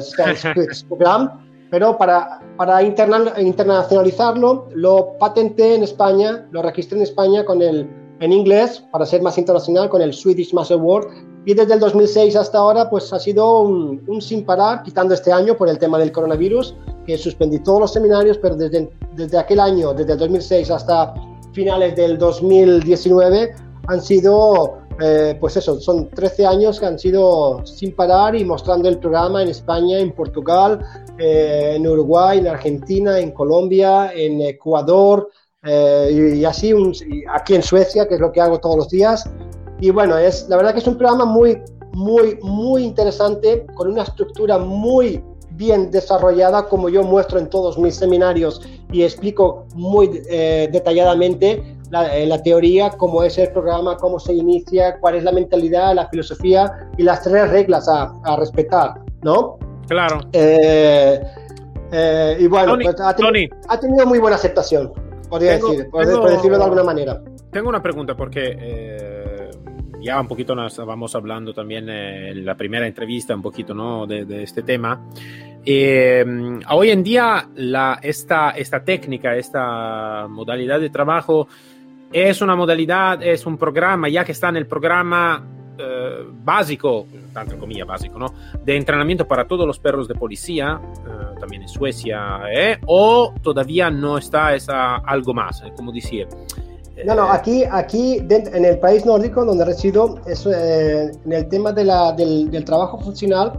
program, 0.88 1.40
pero 1.70 1.96
para, 1.96 2.40
para 2.56 2.82
internacionalizarlo 2.82 4.68
lo 4.74 5.16
patenté 5.18 5.76
en 5.76 5.84
España, 5.84 6.46
lo 6.50 6.60
registré 6.60 6.98
en 6.98 7.04
España 7.04 7.44
con 7.44 7.62
el, 7.62 7.88
en 8.18 8.32
inglés, 8.32 8.82
para 8.90 9.06
ser 9.06 9.22
más 9.22 9.38
internacional, 9.38 9.88
con 9.88 10.02
el 10.02 10.12
Swedish 10.12 10.52
Master 10.52 10.76
Award. 10.78 11.06
Y 11.46 11.54
desde 11.54 11.74
el 11.74 11.80
2006 11.80 12.34
hasta 12.34 12.58
ahora, 12.58 12.90
pues 12.90 13.12
ha 13.12 13.20
sido 13.20 13.60
un, 13.60 14.02
un, 14.08 14.20
sin 14.20 14.44
parar, 14.44 14.82
quitando 14.82 15.14
este 15.14 15.30
año 15.30 15.56
por 15.56 15.68
el 15.68 15.78
tema 15.78 15.98
del 15.98 16.10
coronavirus, 16.10 16.74
que 17.06 17.16
suspendí 17.16 17.60
todos 17.60 17.80
los 17.80 17.92
seminarios, 17.92 18.38
pero 18.38 18.56
desde, 18.56 18.90
desde 19.14 19.38
aquel 19.38 19.60
año, 19.60 19.92
desde 19.92 20.14
el 20.14 20.18
2006 20.18 20.70
hasta 20.70 21.14
finales 21.52 21.94
del 21.94 22.18
2019, 22.18 23.54
han 23.86 24.00
sido 24.02 24.78
eh, 25.00 25.36
pues 25.40 25.56
eso, 25.56 25.80
son 25.80 26.08
13 26.08 26.46
años 26.46 26.78
que 26.78 26.86
han 26.86 26.98
sido 26.98 27.64
sin 27.66 27.94
parar 27.96 28.36
y 28.36 28.44
mostrando 28.44 28.88
el 28.88 28.98
programa 28.98 29.42
en 29.42 29.48
España, 29.48 29.98
en 29.98 30.12
Portugal, 30.12 30.84
eh, 31.18 31.72
en 31.74 31.86
Uruguay, 31.86 32.38
en 32.38 32.46
Argentina, 32.46 33.18
en 33.18 33.32
Colombia, 33.32 34.12
en 34.14 34.40
Ecuador 34.40 35.28
eh, 35.64 36.36
y, 36.36 36.44
así 36.44 36.72
aquí 37.32 37.54
en 37.54 37.62
Suecia, 37.62 38.06
que 38.06 38.14
es 38.14 38.20
lo 38.20 38.30
que 38.30 38.40
hago 38.40 38.60
todos 38.60 38.76
los 38.76 38.88
días. 38.88 39.28
Y 39.80 39.90
bueno, 39.90 40.16
es, 40.16 40.48
la 40.48 40.56
verdad 40.56 40.72
que 40.74 40.78
es 40.78 40.86
un 40.86 40.96
programa 40.96 41.24
muy, 41.24 41.60
muy, 41.92 42.38
muy 42.42 42.84
interesante, 42.84 43.66
con 43.74 43.90
una 43.90 44.02
estructura 44.02 44.58
muy 44.58 45.24
bien 45.50 45.90
desarrollada, 45.90 46.68
como 46.68 46.88
yo 46.88 47.02
muestro 47.02 47.40
en 47.40 47.48
todos 47.48 47.78
mis 47.78 47.96
seminarios 47.96 48.60
y 48.92 49.02
explico 49.02 49.66
muy 49.74 50.08
detalladamente 50.08 51.73
eh, 51.94 52.26
la, 52.26 52.42
teoría, 52.42 52.90
cómo 52.90 53.22
es 53.22 53.38
el 53.38 53.50
programa, 53.50 53.96
cómo 53.96 54.18
se 54.18 54.34
inicia, 54.34 54.98
cuál 54.98 55.16
es 55.16 55.24
la 55.24 55.32
mentalidad, 55.32 55.94
la 55.94 56.08
filosofía 56.08 56.90
y 56.96 57.02
las 57.02 57.22
tres 57.22 57.50
reglas 57.50 57.88
a, 57.88 58.12
a 58.24 58.36
respetar, 58.36 58.94
¿no? 59.22 59.58
Claro. 59.86 60.20
Eh, 60.32 61.20
eh, 61.92 62.36
y 62.40 62.46
bueno, 62.46 62.76
pues 62.82 63.00
ha, 63.00 63.10
ha, 63.10 63.80
tenido 63.80 64.06
muy 64.06 64.18
buena 64.18 64.36
aceptación, 64.36 64.92
podría 65.28 65.52
decir, 65.52 65.88
por, 65.90 66.06
decirlo 66.06 66.58
de 66.58 66.64
alguna 66.64 66.82
manera. 66.82 67.22
Tengo 67.50 67.68
una 67.68 67.82
pregunta 67.82 68.16
porque 68.16 69.50
ya 70.00 70.20
un 70.20 70.26
poquito 70.26 70.54
nos 70.54 70.76
vamos 70.84 71.14
hablando 71.14 71.54
también 71.54 71.88
en 71.88 72.44
la 72.44 72.56
primera 72.56 72.86
entrevista 72.86 73.34
un 73.34 73.42
poquito 73.42 73.72
¿no? 73.72 74.06
de, 74.06 74.24
de 74.24 74.42
este 74.42 74.62
tema. 74.62 75.00
hoy 75.64 76.90
en 76.90 77.02
día 77.04 77.48
la, 77.54 78.00
esta, 78.02 78.50
esta 78.50 78.82
técnica, 78.82 79.36
esta 79.36 80.26
modalidad 80.28 80.80
de 80.80 80.90
trabajo 80.90 81.46
es 82.14 82.40
una 82.40 82.54
modalidad, 82.54 83.20
es 83.24 83.44
un 83.44 83.58
programa, 83.58 84.08
ya 84.08 84.24
que 84.24 84.30
está 84.30 84.48
en 84.48 84.56
el 84.56 84.68
programa 84.68 85.44
eh, 85.76 86.24
básico, 86.44 87.06
entre 87.34 87.58
comillas 87.58 87.88
básico, 87.88 88.20
¿no? 88.20 88.26
De 88.64 88.76
entrenamiento 88.76 89.26
para 89.26 89.48
todos 89.48 89.66
los 89.66 89.80
perros 89.80 90.06
de 90.06 90.14
policía, 90.14 90.80
eh, 90.80 91.34
también 91.40 91.62
en 91.62 91.68
Suecia, 91.68 92.42
¿eh? 92.54 92.78
o 92.86 93.34
todavía 93.42 93.90
no 93.90 94.16
está 94.16 94.54
esa, 94.54 94.98
algo 94.98 95.34
más, 95.34 95.64
como 95.76 95.90
decía. 95.90 96.28
No, 97.04 97.16
no, 97.16 97.32
aquí, 97.32 97.64
aquí 97.68 98.18
en 98.30 98.64
el 98.64 98.78
país 98.78 99.04
nórdico 99.04 99.44
donde 99.44 99.64
resido, 99.64 100.20
es, 100.24 100.46
eh, 100.46 101.10
en 101.24 101.32
el 101.32 101.48
tema 101.48 101.72
de 101.72 101.82
la, 101.82 102.12
del, 102.12 102.48
del, 102.48 102.64
trabajo 102.64 103.00
funcional, 103.00 103.58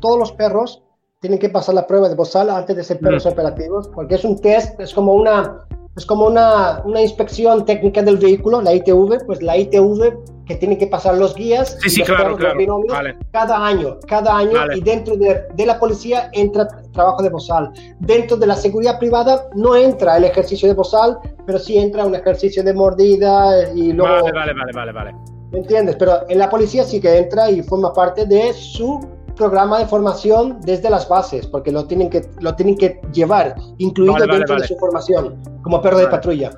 todos 0.00 0.18
los 0.18 0.32
perros 0.32 0.82
tienen 1.20 1.38
que 1.38 1.50
pasar 1.50 1.74
la 1.74 1.86
prueba 1.86 2.08
de 2.08 2.14
bozal 2.14 2.48
antes 2.48 2.74
de 2.74 2.82
ser 2.82 2.98
perros 2.98 3.26
operativos, 3.26 3.88
porque 3.88 4.14
es 4.14 4.24
un 4.24 4.40
test, 4.40 4.80
es 4.80 4.94
como 4.94 5.12
una, 5.12 5.66
es 5.96 6.06
como 6.06 6.26
una, 6.26 6.82
una, 6.84 7.02
inspección 7.02 7.64
técnica 7.64 8.02
del 8.02 8.16
vehículo, 8.16 8.62
la 8.62 8.72
ITV, 8.74 9.26
pues 9.26 9.42
la 9.42 9.56
ITV 9.56 10.14
que 10.46 10.54
tiene 10.56 10.78
que 10.78 10.86
pasar 10.86 11.16
los 11.16 11.34
guías 11.34 11.76
sí, 11.80 11.90
sí, 11.90 12.00
los 12.00 12.08
claro, 12.08 12.36
claro. 12.36 12.82
Vale. 12.88 13.16
cada 13.32 13.64
año, 13.66 13.98
cada 14.06 14.36
año, 14.36 14.52
vale. 14.52 14.78
y 14.78 14.80
dentro 14.80 15.16
de, 15.16 15.42
de, 15.54 15.66
la 15.66 15.78
policía 15.78 16.30
entra 16.32 16.66
trabajo 16.92 17.22
de 17.22 17.30
bozal. 17.30 17.72
Dentro 18.00 18.36
de 18.36 18.46
la 18.46 18.56
seguridad 18.56 18.98
privada 18.98 19.46
no 19.54 19.76
entra 19.76 20.16
el 20.16 20.24
ejercicio 20.24 20.68
de 20.68 20.74
bozal, 20.74 21.18
pero 21.46 21.58
sí 21.58 21.78
entra 21.78 22.04
un 22.04 22.14
ejercicio 22.14 22.64
de 22.64 22.72
mordida 22.72 23.70
y 23.72 23.92
luego... 23.92 24.24
Vale, 24.24 24.32
vale, 24.32 24.52
vale, 24.54 24.72
vale, 24.72 24.92
vale. 24.92 25.14
¿Me 25.52 25.58
entiendes? 25.58 25.96
Pero 25.96 26.28
en 26.28 26.38
la 26.38 26.48
policía 26.48 26.84
sí 26.84 27.00
que 27.00 27.18
entra 27.18 27.50
y 27.50 27.62
forma 27.62 27.92
parte 27.92 28.24
de 28.24 28.52
su 28.52 29.00
programa 29.40 29.78
de 29.78 29.86
formación 29.86 30.60
desde 30.60 30.90
las 30.90 31.08
bases, 31.08 31.46
porque 31.46 31.72
lo 31.72 31.86
tienen 31.86 32.10
que, 32.10 32.20
lo 32.40 32.54
tienen 32.54 32.76
que 32.76 33.00
llevar, 33.10 33.54
incluido 33.78 34.12
vale, 34.12 34.26
dentro 34.26 34.54
vale. 34.54 34.62
de 34.62 34.68
su 34.68 34.76
formación, 34.76 35.42
como 35.62 35.80
perro 35.80 35.98
de 35.98 36.08
patrulla. 36.08 36.50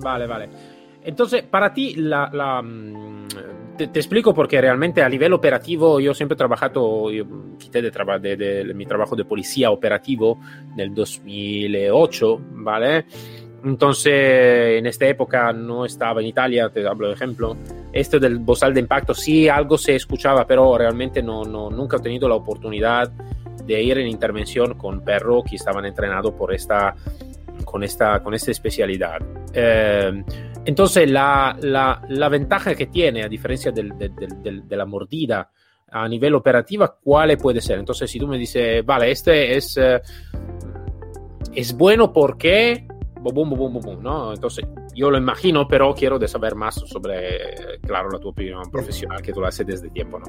Vale, 0.00 0.26
vale. 0.26 0.50
Entonces, 1.02 1.44
para 1.44 1.72
ti, 1.72 1.94
la, 1.94 2.28
la 2.30 2.62
te, 3.78 3.86
te, 3.88 3.98
explico 3.98 4.34
porque 4.34 4.60
realmente 4.60 5.02
a 5.02 5.08
nivel 5.08 5.32
operativo 5.32 5.98
yo 5.98 6.12
siempre 6.12 6.34
he 6.34 6.36
trabajado, 6.36 7.10
yo 7.10 7.24
quité 7.58 7.80
de, 7.80 7.90
traba, 7.90 8.18
de, 8.18 8.36
de, 8.36 8.74
mi 8.74 8.84
trabajo 8.84 9.16
de 9.16 9.24
policía 9.24 9.70
operativo 9.70 10.38
del 10.76 10.92
2008, 10.94 12.40
¿vale? 12.52 13.06
Entonces, 13.64 14.78
en 14.78 14.86
esta 14.86 15.06
época 15.06 15.52
no 15.52 15.84
estaba 15.84 16.20
en 16.20 16.28
Italia, 16.28 16.68
te 16.68 16.86
hablo 16.86 17.08
de 17.08 17.14
ejemplo. 17.14 17.56
Esto 17.92 18.18
del 18.18 18.38
bozal 18.38 18.74
de 18.74 18.80
impacto, 18.80 19.14
sí, 19.14 19.48
algo 19.48 19.76
se 19.76 19.96
escuchaba, 19.96 20.46
pero 20.46 20.76
realmente 20.78 21.22
no, 21.22 21.44
no, 21.44 21.70
nunca 21.70 21.96
he 21.96 22.00
tenido 22.00 22.28
la 22.28 22.36
oportunidad 22.36 23.10
de 23.64 23.82
ir 23.82 23.98
en 23.98 24.06
intervención 24.06 24.74
con 24.74 25.00
perros 25.02 25.44
que 25.48 25.56
estaban 25.56 25.84
entrenados 25.84 26.32
por 26.34 26.54
esta, 26.54 26.94
con, 27.64 27.82
esta, 27.82 28.22
con 28.22 28.34
esta 28.34 28.50
especialidad. 28.50 29.18
Eh, 29.52 30.22
entonces, 30.64 31.10
la, 31.10 31.56
la, 31.60 32.02
la, 32.08 32.28
ventaja 32.28 32.74
que 32.74 32.86
tiene, 32.86 33.24
a 33.24 33.28
diferencia 33.28 33.72
del, 33.72 33.96
del, 33.96 34.14
del, 34.42 34.68
de 34.68 34.76
la 34.76 34.84
mordida 34.84 35.50
a 35.90 36.08
nivel 36.08 36.34
operativa, 36.34 36.96
¿cuál 37.02 37.36
puede 37.38 37.60
ser? 37.60 37.78
Entonces, 37.78 38.10
si 38.10 38.18
tú 38.18 38.26
me 38.26 38.38
dices, 38.38 38.84
vale, 38.84 39.10
este 39.10 39.56
es, 39.56 39.76
eh, 39.76 40.00
es 41.54 41.76
bueno 41.76 42.12
porque 42.12 42.86
boom, 43.32 43.50
boom, 43.50 43.72
boom, 43.72 43.80
boom, 43.82 44.02
¿no? 44.02 44.32
Entonces, 44.32 44.64
yo 44.94 45.10
lo 45.10 45.18
imagino, 45.18 45.66
pero 45.68 45.94
quiero 45.94 46.18
de 46.18 46.28
saber 46.28 46.54
más 46.54 46.74
sobre, 46.74 47.78
claro, 47.82 48.10
la 48.10 48.18
tu 48.18 48.28
opinión 48.28 48.62
profesional, 48.70 49.22
que 49.22 49.32
tú 49.32 49.40
lo 49.40 49.46
haces 49.46 49.66
desde 49.66 49.90
tiempo, 49.90 50.18
¿no? 50.18 50.26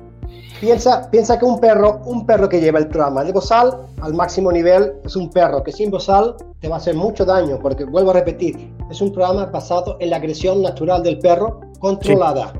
Piensa, 0.59 1.09
piensa 1.09 1.37
que 1.37 1.45
un 1.45 1.59
perro, 1.59 2.01
un 2.05 2.25
perro 2.25 2.49
que 2.49 2.59
lleva 2.59 2.79
el 2.79 2.87
programa 2.87 3.23
de 3.23 3.31
bozal 3.31 3.77
al 4.01 4.13
máximo 4.13 4.51
nivel 4.51 4.93
es 5.03 5.15
un 5.15 5.29
perro 5.29 5.63
que 5.63 5.71
sin 5.71 5.91
bozal 5.91 6.35
te 6.59 6.67
va 6.67 6.75
a 6.75 6.77
hacer 6.79 6.95
mucho 6.95 7.25
daño, 7.25 7.59
porque 7.59 7.85
vuelvo 7.85 8.11
a 8.11 8.13
repetir, 8.13 8.73
es 8.89 9.01
un 9.01 9.13
programa 9.13 9.45
basado 9.45 9.97
en 9.99 10.09
la 10.09 10.17
agresión 10.17 10.61
natural 10.61 11.03
del 11.03 11.19
perro 11.19 11.61
controlada. 11.79 12.53
Sí. 12.53 12.59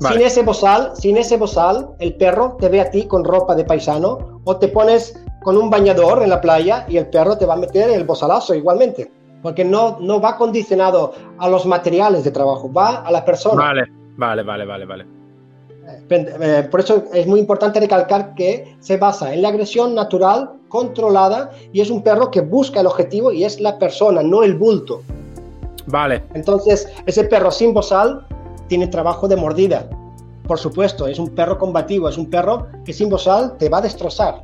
Vale. 0.00 0.16
Sin 0.16 0.26
ese 0.26 0.42
bozal, 0.42 0.92
sin 0.96 1.16
ese 1.18 1.36
bozal, 1.36 1.90
el 1.98 2.14
perro 2.16 2.56
te 2.58 2.68
ve 2.70 2.80
a 2.80 2.90
ti 2.90 3.06
con 3.06 3.22
ropa 3.22 3.54
de 3.54 3.64
paisano 3.64 4.40
o 4.44 4.56
te 4.56 4.68
pones 4.68 5.14
con 5.42 5.56
un 5.56 5.68
bañador 5.68 6.22
en 6.22 6.30
la 6.30 6.40
playa 6.40 6.86
y 6.88 6.96
el 6.96 7.08
perro 7.08 7.36
te 7.36 7.46
va 7.46 7.54
a 7.54 7.58
meter 7.58 7.90
el 7.90 8.04
bozalazo 8.04 8.54
igualmente 8.54 9.10
porque 9.42 9.64
no, 9.64 9.98
no 10.00 10.20
va 10.20 10.36
condicionado 10.36 11.12
a 11.38 11.48
los 11.48 11.66
materiales 11.66 12.24
de 12.24 12.30
trabajo, 12.30 12.72
va 12.72 12.96
a 12.96 13.10
la 13.10 13.24
persona. 13.24 13.62
Vale, 13.62 13.84
vale, 14.16 14.42
vale, 14.42 14.64
vale, 14.64 14.86
vale. 14.86 15.20
Eh, 16.08 16.68
por 16.70 16.80
eso 16.80 17.04
es 17.12 17.26
muy 17.26 17.40
importante 17.40 17.80
recalcar 17.80 18.34
que 18.34 18.76
se 18.80 18.96
basa 18.96 19.32
en 19.32 19.42
la 19.42 19.48
agresión 19.48 19.94
natural, 19.94 20.52
controlada, 20.68 21.50
y 21.72 21.80
es 21.80 21.90
un 21.90 22.02
perro 22.02 22.30
que 22.30 22.40
busca 22.40 22.80
el 22.80 22.86
objetivo 22.86 23.32
y 23.32 23.44
es 23.44 23.60
la 23.60 23.78
persona, 23.78 24.22
no 24.22 24.42
el 24.42 24.56
bulto. 24.56 25.02
Vale. 25.86 26.24
Entonces, 26.34 26.88
ese 27.06 27.24
perro 27.24 27.50
sin 27.50 27.74
bozal 27.74 28.26
tiene 28.68 28.86
trabajo 28.86 29.26
de 29.26 29.36
mordida. 29.36 29.88
Por 30.46 30.58
supuesto, 30.58 31.06
es 31.06 31.18
un 31.18 31.30
perro 31.30 31.58
combativo, 31.58 32.08
es 32.08 32.18
un 32.18 32.28
perro 32.28 32.66
que 32.84 32.92
sin 32.92 33.08
bozal 33.08 33.56
te 33.56 33.68
va 33.68 33.78
a 33.78 33.82
destrozar. 33.82 34.42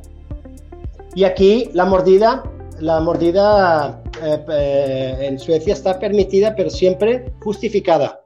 Y 1.15 1.23
aquí 1.23 1.69
la 1.73 1.85
mordida, 1.85 2.43
la 2.79 2.99
mordida 2.99 4.01
eh, 4.21 5.17
en 5.21 5.39
Suecia 5.39 5.73
está 5.73 5.99
permitida, 5.99 6.55
pero 6.55 6.69
siempre 6.69 7.31
justificada 7.41 8.21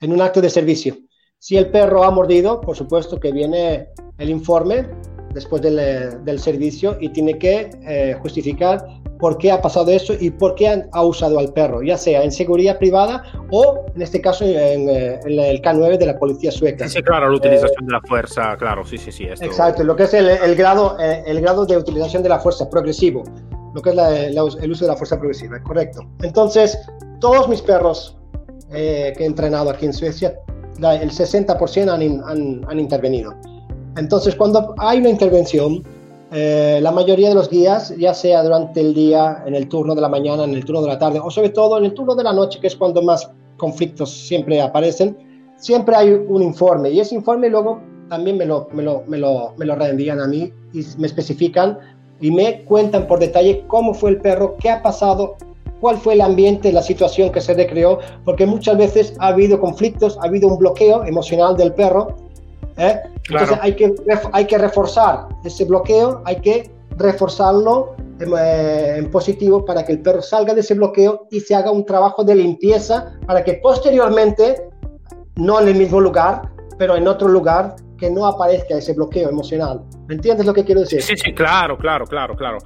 en 0.00 0.12
un 0.12 0.20
acto 0.20 0.40
de 0.40 0.50
servicio. 0.50 0.96
Si 1.38 1.56
el 1.56 1.70
perro 1.70 2.04
ha 2.04 2.10
mordido, 2.10 2.60
por 2.60 2.76
supuesto 2.76 3.20
que 3.20 3.32
viene 3.32 3.88
el 4.18 4.30
informe 4.30 4.88
después 5.34 5.60
del, 5.60 6.24
del 6.24 6.40
servicio 6.40 6.96
y 6.98 7.10
tiene 7.10 7.38
que 7.38 7.70
eh, 7.86 8.16
justificar 8.20 8.84
por 9.18 9.38
qué 9.38 9.50
ha 9.50 9.62
pasado 9.62 9.90
eso 9.90 10.14
y 10.18 10.30
por 10.30 10.54
qué 10.54 10.68
han, 10.68 10.88
ha 10.92 11.02
usado 11.02 11.38
al 11.38 11.52
perro, 11.52 11.82
ya 11.82 11.96
sea 11.96 12.22
en 12.22 12.32
seguridad 12.32 12.78
privada 12.78 13.22
o, 13.50 13.84
en 13.94 14.02
este 14.02 14.20
caso, 14.20 14.44
en, 14.44 14.88
en 14.88 15.38
el 15.38 15.62
K9 15.62 15.98
de 15.98 16.06
la 16.06 16.18
policía 16.18 16.50
sueca. 16.50 16.86
Sí, 16.88 16.96
sí 16.96 17.02
claro, 17.02 17.30
la 17.30 17.36
utilización 17.36 17.86
de 17.86 17.92
la 17.92 18.00
fuerza, 18.02 18.56
claro, 18.58 18.84
sí, 18.84 18.98
sí, 18.98 19.12
sí. 19.12 19.24
Esto... 19.24 19.44
Exacto, 19.44 19.84
lo 19.84 19.96
que 19.96 20.04
es 20.04 20.14
el, 20.14 20.28
el 20.28 20.54
grado, 20.54 20.98
el 20.98 21.40
grado 21.40 21.64
de 21.64 21.76
utilización 21.76 22.22
de 22.22 22.28
la 22.28 22.40
fuerza 22.40 22.68
progresivo 22.68 23.24
lo 23.76 23.82
que 23.82 23.90
es 23.90 23.96
la, 23.96 24.10
la, 24.10 24.42
el 24.62 24.70
uso 24.70 24.86
de 24.86 24.90
la 24.90 24.96
fuerza 24.96 25.18
progresiva, 25.18 25.62
correcto. 25.62 26.00
Entonces, 26.22 26.78
todos 27.20 27.46
mis 27.46 27.60
perros 27.60 28.16
eh, 28.72 29.12
que 29.14 29.24
he 29.24 29.26
entrenado 29.26 29.68
aquí 29.68 29.84
en 29.84 29.92
Suecia, 29.92 30.34
la, 30.78 30.94
el 30.96 31.10
60% 31.10 31.90
han, 31.90 32.24
han, 32.24 32.64
han, 32.66 32.80
intervenido. 32.80 33.34
Entonces, 33.98 34.34
cuando 34.34 34.74
hay 34.78 35.00
una 35.00 35.10
intervención, 35.10 35.84
eh, 36.32 36.78
la 36.80 36.90
mayoría 36.90 37.28
de 37.28 37.34
los 37.34 37.50
guías, 37.50 37.94
ya 37.98 38.14
sea 38.14 38.42
durante 38.42 38.80
el 38.80 38.94
día, 38.94 39.42
en 39.44 39.54
el 39.54 39.68
turno 39.68 39.94
de 39.94 40.00
la 40.00 40.08
mañana, 40.08 40.44
en 40.44 40.54
el 40.54 40.64
turno 40.64 40.80
de 40.80 40.88
la 40.88 40.98
tarde, 40.98 41.20
o 41.22 41.28
sobre 41.30 41.50
todo 41.50 41.76
en 41.76 41.84
el 41.84 41.92
turno 41.92 42.14
de 42.14 42.24
la 42.24 42.32
noche, 42.32 42.58
que 42.58 42.68
es 42.68 42.76
cuando 42.76 43.02
más 43.02 43.30
conflictos 43.58 44.10
siempre 44.10 44.58
aparecen, 44.62 45.18
siempre 45.58 45.94
hay 45.94 46.12
un 46.12 46.40
informe. 46.40 46.92
Y 46.92 47.00
ese 47.00 47.14
informe 47.14 47.50
luego 47.50 47.78
también 48.08 48.38
me 48.38 48.46
lo, 48.46 48.68
me 48.72 48.82
lo, 48.82 49.02
me 49.06 49.18
lo, 49.18 49.52
me 49.58 49.66
lo 49.66 49.74
reenvían 49.74 50.20
a 50.20 50.26
mí 50.26 50.50
y 50.72 50.82
me 50.96 51.06
especifican 51.06 51.78
y 52.20 52.30
me 52.30 52.64
cuentan 52.64 53.06
por 53.06 53.18
detalle 53.18 53.64
cómo 53.66 53.94
fue 53.94 54.10
el 54.10 54.20
perro, 54.20 54.56
qué 54.58 54.70
ha 54.70 54.82
pasado, 54.82 55.36
cuál 55.80 55.98
fue 55.98 56.14
el 56.14 56.20
ambiente, 56.20 56.72
la 56.72 56.82
situación 56.82 57.30
que 57.30 57.40
se 57.40 57.54
recreó, 57.54 57.98
porque 58.24 58.46
muchas 58.46 58.78
veces 58.78 59.14
ha 59.18 59.28
habido 59.28 59.60
conflictos, 59.60 60.18
ha 60.22 60.26
habido 60.26 60.48
un 60.48 60.58
bloqueo 60.58 61.04
emocional 61.04 61.56
del 61.56 61.74
perro. 61.74 62.16
¿eh? 62.76 63.00
Claro. 63.24 63.44
Entonces 63.44 63.58
hay 63.60 63.76
que, 63.76 63.94
hay 64.32 64.46
que 64.46 64.58
reforzar 64.58 65.28
ese 65.44 65.64
bloqueo, 65.64 66.22
hay 66.24 66.36
que 66.36 66.70
reforzarlo 66.96 67.94
en, 68.20 68.32
eh, 68.38 68.96
en, 68.96 69.10
positivo 69.10 69.64
para 69.64 69.84
que 69.84 69.92
el 69.92 70.00
perro 70.00 70.22
salga 70.22 70.54
de 70.54 70.60
ese 70.60 70.74
bloqueo 70.74 71.26
y 71.30 71.40
se 71.40 71.54
haga 71.54 71.70
un 71.70 71.84
trabajo 71.84 72.24
de 72.24 72.34
limpieza 72.34 73.12
para 73.26 73.44
que 73.44 73.54
posteriormente, 73.54 74.68
no 75.36 75.60
en 75.60 75.68
el 75.68 75.74
mismo 75.74 76.00
lugar, 76.00 76.50
pero 76.78 76.96
en 76.96 77.06
otro 77.06 77.28
lugar, 77.28 77.76
que 77.98 78.10
no 78.10 78.26
aparezca 78.26 78.76
ese 78.76 78.92
bloqueo 78.94 79.28
emocional. 79.28 79.82
¿Me 80.06 80.14
entiendes 80.14 80.46
lo 80.46 80.52
que 80.52 80.64
quiero 80.64 80.82
decir? 80.82 81.02
Sí, 81.02 81.16
sí, 81.16 81.32
claro, 81.32 81.78
claro, 81.78 82.06
claro, 82.06 82.36
claro. 82.36 82.58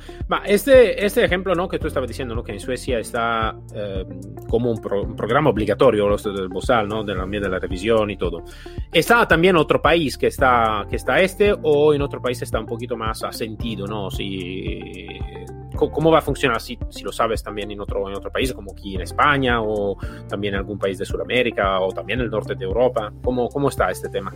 Este, 0.44 1.04
este 1.04 1.24
ejemplo 1.24 1.54
¿no? 1.54 1.68
que 1.68 1.78
tú 1.78 1.86
estabas 1.86 2.08
diciendo, 2.08 2.34
¿no? 2.34 2.42
que 2.42 2.52
en 2.52 2.60
Suecia 2.60 2.98
está 2.98 3.56
eh, 3.74 4.04
como 4.48 4.70
un, 4.70 4.80
pro, 4.80 5.02
un, 5.02 5.16
programa 5.16 5.50
obligatorio, 5.50 6.16
del 6.16 6.48
Bosal, 6.48 6.88
¿no? 6.88 7.04
de, 7.04 7.14
de 7.14 7.48
la 7.48 7.58
revisión 7.58 8.10
y 8.10 8.16
todo. 8.16 8.42
¿Está 8.92 9.26
también 9.26 9.56
otro 9.56 9.80
país 9.80 10.18
que 10.18 10.26
está, 10.26 10.86
que 10.88 10.96
está 10.96 11.20
este 11.20 11.54
o 11.62 11.94
en 11.94 12.02
otro 12.02 12.20
país 12.20 12.42
está 12.42 12.58
un 12.58 12.66
poquito 12.66 12.96
más 12.96 13.22
asentido? 13.22 13.86
¿no? 13.86 14.10
Si, 14.10 15.06
¿Cómo 15.76 16.10
va 16.10 16.18
a 16.18 16.22
funcionar? 16.22 16.60
Si, 16.60 16.78
si 16.90 17.02
lo 17.02 17.12
sabes 17.12 17.42
también 17.42 17.70
en 17.70 17.80
otro, 17.80 18.08
en 18.08 18.16
otro 18.16 18.30
país, 18.30 18.52
como 18.52 18.72
aquí 18.72 18.96
en 18.96 19.02
España 19.02 19.62
o 19.62 19.96
también 20.28 20.54
en 20.54 20.60
algún 20.60 20.78
país 20.78 20.98
de 20.98 21.06
Sudamérica 21.06 21.80
o 21.80 21.90
también 21.92 22.20
en 22.20 22.26
el 22.26 22.30
norte 22.30 22.54
de 22.54 22.64
Europa. 22.64 23.12
¿Cómo, 23.22 23.48
cómo 23.48 23.68
está 23.68 23.90
este 23.90 24.08
tema? 24.08 24.32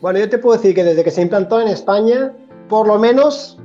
Bueno, 0.00 0.20
yo 0.20 0.28
te 0.28 0.38
puedo 0.38 0.56
decir 0.56 0.74
que 0.74 0.84
desde 0.84 1.02
que 1.02 1.10
se 1.10 1.22
implantó 1.22 1.60
en 1.60 1.68
España, 1.68 2.32
por 2.68 2.86
lo 2.86 2.98
menos 2.98 3.58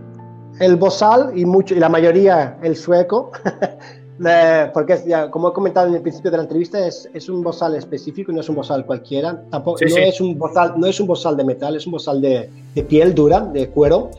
el 0.59 0.75
bozal 0.75 1.31
y, 1.37 1.45
mucho, 1.45 1.75
y 1.75 1.79
la 1.79 1.89
mayoría 1.89 2.57
el 2.63 2.75
sueco, 2.75 3.31
porque 4.73 4.99
ya, 5.05 5.29
como 5.29 5.49
he 5.49 5.53
comentado 5.53 5.87
en 5.87 5.95
el 5.95 6.01
principio 6.01 6.31
de 6.31 6.37
la 6.37 6.43
entrevista, 6.43 6.85
es, 6.87 7.07
es, 7.13 7.29
un 7.29 7.43
bozal 7.43 7.75
específico 7.75 8.31
y 8.31 8.35
no 8.35 8.41
es 8.41 8.49
un 8.49 8.55
bozal 8.55 8.85
cualquiera. 8.85 9.43
Tampoco, 9.51 9.77
sí, 9.77 9.85
no, 9.85 9.95
sí. 9.95 10.01
Es 10.01 10.21
un 10.21 10.37
bozal, 10.39 10.73
no 10.77 10.87
es 10.87 10.99
un 10.99 11.07
bozal 11.07 11.37
de 11.37 11.43
metal, 11.43 11.75
es 11.75 11.85
un 11.85 11.93
bozal 11.93 12.19
de, 12.19 12.49
de, 12.73 12.83
piel 12.83 13.13
dura, 13.13 13.41
de 13.41 13.69
cuero. 13.69 14.09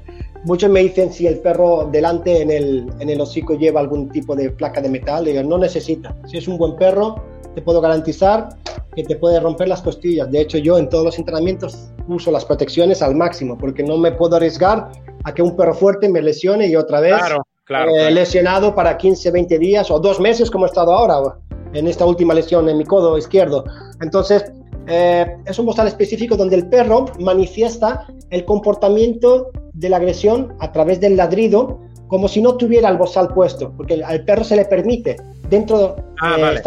Muchos 0.45 0.71
me 0.71 0.81
dicen 0.81 1.13
si 1.13 1.27
el 1.27 1.39
perro 1.39 1.89
delante 1.91 2.43
en 2.43 2.51
el, 2.51 2.93
en 3.01 3.09
el 3.09 3.21
hocico 3.21 3.55
lleva 3.55 3.81
algún 3.81 4.09
tipo 4.11 4.37
de 4.37 4.51
placa 4.51 4.81
de 4.81 4.89
metal. 4.89 5.25
Digo, 5.25 5.43
no 5.43 5.59
necesita. 5.59 6.15
Si 6.27 6.37
es 6.37 6.47
un 6.47 6.59
buen 6.59 6.77
perro, 6.77 7.17
te 7.55 7.63
puedo 7.63 7.81
garantizar 7.81 8.49
que 8.95 9.03
te 9.03 9.17
puede 9.17 9.41
romper 9.41 9.69
las 9.69 9.83
costillas. 9.83 10.31
De 10.31 10.41
hecho, 10.41 10.59
yo 10.59 10.79
en 10.79 10.89
todos 10.89 11.05
los 11.05 11.19
entrenamientos 11.19 11.91
uso 12.09 12.31
las 12.31 12.45
protecciones 12.45 13.03
al 13.03 13.15
máximo 13.15 13.57
porque 13.59 13.83
no 13.83 13.97
me 13.99 14.13
puedo 14.13 14.37
arriesgar 14.37 14.91
a 15.25 15.35
que 15.35 15.43
un 15.43 15.57
perro 15.57 15.75
fuerte 15.75 16.09
me 16.09 16.23
lesione 16.23 16.67
y 16.67 16.77
otra 16.77 17.01
vez 17.01 17.15
claro, 17.15 17.47
claro, 17.65 17.91
eh, 17.91 17.95
claro. 17.95 18.15
lesionado 18.15 18.75
para 18.75 18.97
15, 18.97 19.31
20 19.31 19.59
días 19.59 19.91
o 19.91 19.99
dos 19.99 20.21
meses 20.21 20.51
como 20.51 20.67
he 20.67 20.69
estado 20.69 20.93
ahora. 20.93 21.39
en 21.73 21.89
esta 21.89 22.07
última 22.07 22.35
lesión 22.35 22.69
en 22.69 22.79
mi 22.79 22.85
codo 22.85 23.19
izquierdo. 23.19 23.65
Entonces, 24.01 24.45
eh, 24.87 25.37
es 25.47 25.59
un 25.59 25.67
bozal 25.67 25.89
específico 25.89 26.37
donde 26.37 26.57
el 26.57 26.69
perro 26.69 27.07
manifiesta 27.19 28.07
el 28.31 28.45
comportamiento 28.45 29.51
de 29.73 29.89
la 29.89 29.97
agresión 29.97 30.55
a 30.61 30.71
través 30.73 31.01
del 31.01 31.17
ladrido, 31.17 31.81
como 32.07 32.29
si 32.29 32.41
no 32.41 32.57
tuviera 32.57 32.89
el 32.91 32.97
bozal 32.97 33.29
puesto, 33.29 33.73
porque 33.77 34.05
al 34.05 34.25
perro 34.25 34.45
se 34.45 34.57
le 34.57 34.67
permite, 34.67 35.17
dentro, 35.55 35.97
ah, 36.21 36.37
eh, 36.39 36.63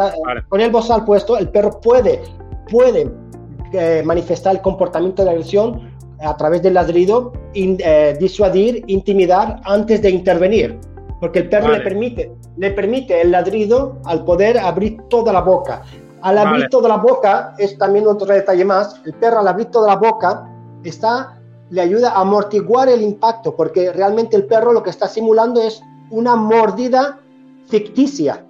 con 0.49 0.61
el 0.61 0.71
bozal 0.71 1.05
puesto, 1.05 1.37
el 1.37 1.49
perro 1.49 1.79
puede, 1.81 2.21
puede 2.69 3.11
eh, 3.73 4.01
manifestar 4.05 4.55
el 4.55 4.61
comportamiento 4.61 5.23
de 5.23 5.31
agresión 5.31 5.95
a 6.19 6.35
través 6.35 6.63
del 6.63 6.73
ladrido, 6.73 7.31
disuadir, 8.19 8.83
intimidar 8.87 9.61
antes 9.65 10.01
de 10.01 10.09
intervenir 10.09 10.79
porque 11.19 11.39
el 11.39 11.49
perro 11.49 11.69
le, 11.69 11.81
permite, 11.81 12.31
le 12.57 12.71
permite 12.71 13.21
el 13.21 13.31
ladrido 13.31 13.97
al 14.05 14.23
poder 14.23 14.57
abrir 14.57 14.97
toda 15.09 15.33
la 15.33 15.41
boca. 15.41 15.83
Al 16.21 16.37
abrir 16.37 16.67
toda 16.69 16.89
la 16.89 16.97
boca, 16.97 17.55
es 17.57 17.77
también 17.77 18.07
otro 18.07 18.27
detalle 18.27 18.65
más, 18.65 19.01
el 19.05 19.13
perro 19.13 19.39
al 19.39 19.47
abrir 19.47 19.67
toda 19.67 19.87
la 19.87 19.95
boca 19.95 20.47
está, 20.83 21.39
le 21.69 21.81
ayuda 21.81 22.11
a 22.11 22.21
amortiguar 22.21 22.89
el 22.89 23.01
impacto, 23.01 23.55
porque 23.55 23.91
realmente 23.93 24.35
el 24.35 24.45
perro 24.45 24.73
lo 24.73 24.83
que 24.83 24.89
está 24.89 25.07
simulando 25.07 25.61
es 25.61 25.81
una 26.09 26.35
mordida 26.35 27.19
ficticia. 27.67 28.43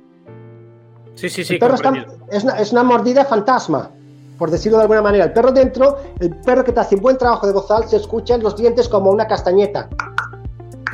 Sí, 1.18 1.30
sí, 1.30 1.44
sí. 1.44 1.56
El 1.56 1.60
perro 1.60 1.76
es, 2.32 2.44
una, 2.44 2.60
es 2.60 2.72
una 2.72 2.84
mordida 2.84 3.26
fantasma 3.26 3.92
por 4.38 4.52
decirlo 4.52 4.78
de 4.78 4.84
alguna 4.84 5.02
manera. 5.02 5.26
El 5.26 5.34
perro 5.34 5.52
dentro, 5.52 5.98
el 6.20 6.36
perro 6.42 6.64
que 6.64 6.72
te 6.72 6.80
hace 6.80 6.96
un 6.96 7.02
buen 7.02 7.18
trabajo 7.18 7.48
de 7.48 7.54
bozal, 7.54 7.88
se 7.88 7.98
escucha 7.98 8.36
en 8.36 8.44
los 8.44 8.56
dientes 8.56 8.88
como 8.88 9.12
una 9.12 9.28
castañeta. 9.28 9.90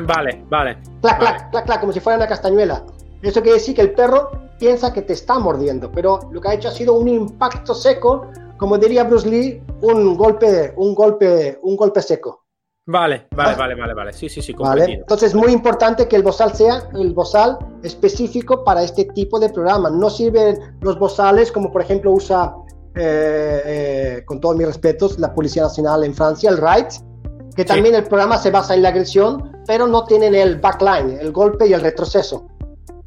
Vale, 0.06 0.44
vale. 0.50 0.78
Clac, 1.02 1.20
clac, 1.20 1.52
clac, 1.52 1.66
clac, 1.66 1.80
como 1.80 1.94
si 1.94 2.00
fuera 2.00 2.18
una 2.18 2.28
castañuela. 2.28 2.84
Eso 3.22 3.42
quiere 3.42 3.58
decir 3.58 3.76
que 3.76 3.82
el 3.82 3.94
perro 3.94 4.32
piensa 4.60 4.92
que 4.94 5.02
te 5.02 5.14
está 5.14 5.40
mordiendo, 5.40 5.92
pero 5.92 6.20
lo 6.32 6.42
que 6.42 6.50
ha 6.50 6.54
hecho 6.54 6.70
ha 6.70 6.72
sido 6.72 6.94
un 6.94 7.08
impacto 7.08 7.74
seco, 7.74 8.28
como 8.58 8.78
diría 8.78 9.04
Bruce 9.04 9.30
Lee, 9.30 9.62
un 9.82 10.18
golpe, 10.18 10.74
un 10.78 10.96
golpe, 10.96 11.60
un 11.62 11.76
golpe 11.76 12.02
seco. 12.02 12.43
Vale, 12.86 13.28
vale, 13.32 13.56
vale, 13.56 13.76
vale, 13.76 13.94
vale. 13.94 14.14
Sí, 14.14 14.28
sí, 14.28 14.42
sí, 14.42 14.54
vale. 14.54 14.86
Entonces 14.86 15.30
es 15.30 15.36
muy 15.36 15.54
importante 15.54 16.08
que 16.08 16.18
el 16.18 16.24
bozal 16.24 16.54
sea 16.54 16.84
el 16.94 17.14
bozal 17.14 17.58
específico 17.82 18.64
para 18.66 18.84
este 18.84 19.06
tipo 19.06 19.40
de 19.40 19.50
programa. 19.50 19.90
No 19.90 20.10
sirven 20.10 20.60
los 20.82 21.00
bozales 21.00 21.52
como 21.52 21.72
por 21.72 21.82
ejemplo 21.82 22.12
usa, 22.12 22.54
eh, 22.96 23.62
eh, 23.66 24.24
con 24.26 24.42
todos 24.42 24.58
mis 24.58 24.68
respetos, 24.68 25.18
la 25.18 25.34
Policía 25.34 25.64
Nacional 25.64 26.04
en 26.04 26.14
Francia, 26.14 26.50
el 26.50 26.58
RIGHT, 26.58 27.56
que 27.56 27.64
también 27.64 27.96
el 27.96 28.04
programa 28.04 28.38
se 28.38 28.52
basa 28.52 28.76
en 28.76 28.84
la 28.84 28.90
agresión, 28.90 29.52
pero 29.66 29.88
no 29.88 30.04
tienen 30.04 30.36
el 30.36 30.60
backline, 30.60 31.20
el 31.22 31.32
golpe 31.32 31.68
y 31.68 31.74
el 31.74 31.80
retroceso. 31.80 32.48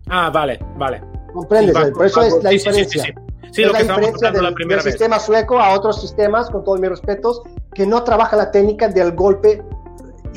Ah, 0.08 0.30
vale, 0.30 0.58
vale. 0.78 1.02
¿Comprendes? 1.34 1.90
Por 1.90 2.06
eso 2.06 2.22
es 2.22 2.42
la 2.42 2.48
diferencia. 2.48 3.14
Sí, 3.52 3.62
es 3.62 3.72
la 3.72 3.78
diferencia 3.80 4.30
del, 4.30 4.80
sistema 4.82 5.18
sueco 5.18 5.58
a 5.58 5.74
otros 5.74 6.00
sistemas, 6.00 6.50
con 6.50 6.64
todos 6.64 6.80
mis 6.80 6.90
respetos, 6.90 7.42
que 7.74 7.86
no 7.86 8.02
trabaja 8.04 8.36
la 8.36 8.50
técnica 8.50 8.88
del 8.88 9.12
golpe 9.12 9.62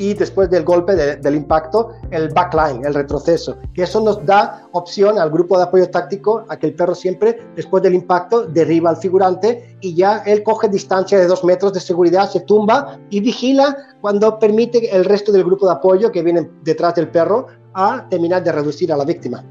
y 0.00 0.14
después 0.14 0.48
del 0.48 0.64
golpe 0.64 0.96
del 0.96 1.34
impacto, 1.34 1.90
el 2.10 2.30
backline, 2.30 2.86
el 2.86 2.94
retroceso. 2.94 3.58
Que 3.74 3.82
eso 3.82 4.00
nos 4.00 4.24
da 4.24 4.66
opción 4.72 5.18
al 5.18 5.30
grupo 5.30 5.58
de 5.58 5.64
apoyo 5.64 5.90
táctico 5.90 6.46
a 6.48 6.56
que 6.56 6.68
el 6.68 6.74
perro 6.74 6.94
siempre, 6.94 7.38
después 7.54 7.82
del 7.82 7.94
impacto, 7.94 8.46
derriba 8.46 8.88
al 8.88 8.96
figurante 8.96 9.76
y 9.82 9.94
ya 9.94 10.22
él 10.24 10.42
coge 10.42 10.68
distancia 10.68 11.18
de 11.18 11.26
dos 11.26 11.44
metros 11.44 11.74
de 11.74 11.80
seguridad, 11.80 12.30
se 12.30 12.40
tumba 12.40 12.98
y 13.10 13.20
vigila 13.20 13.76
cuando 14.00 14.38
permite 14.38 14.94
el 14.96 15.04
resto 15.04 15.32
del 15.32 15.44
grupo 15.44 15.66
de 15.66 15.72
apoyo 15.72 16.10
que 16.10 16.22
viene 16.22 16.50
detrás 16.62 16.94
del 16.94 17.10
perro 17.10 17.48
a 17.74 18.08
terminar 18.08 18.42
de 18.42 18.52
reducir 18.52 18.90
a 18.94 18.96
la 18.96 19.04
víctima. 19.04 19.44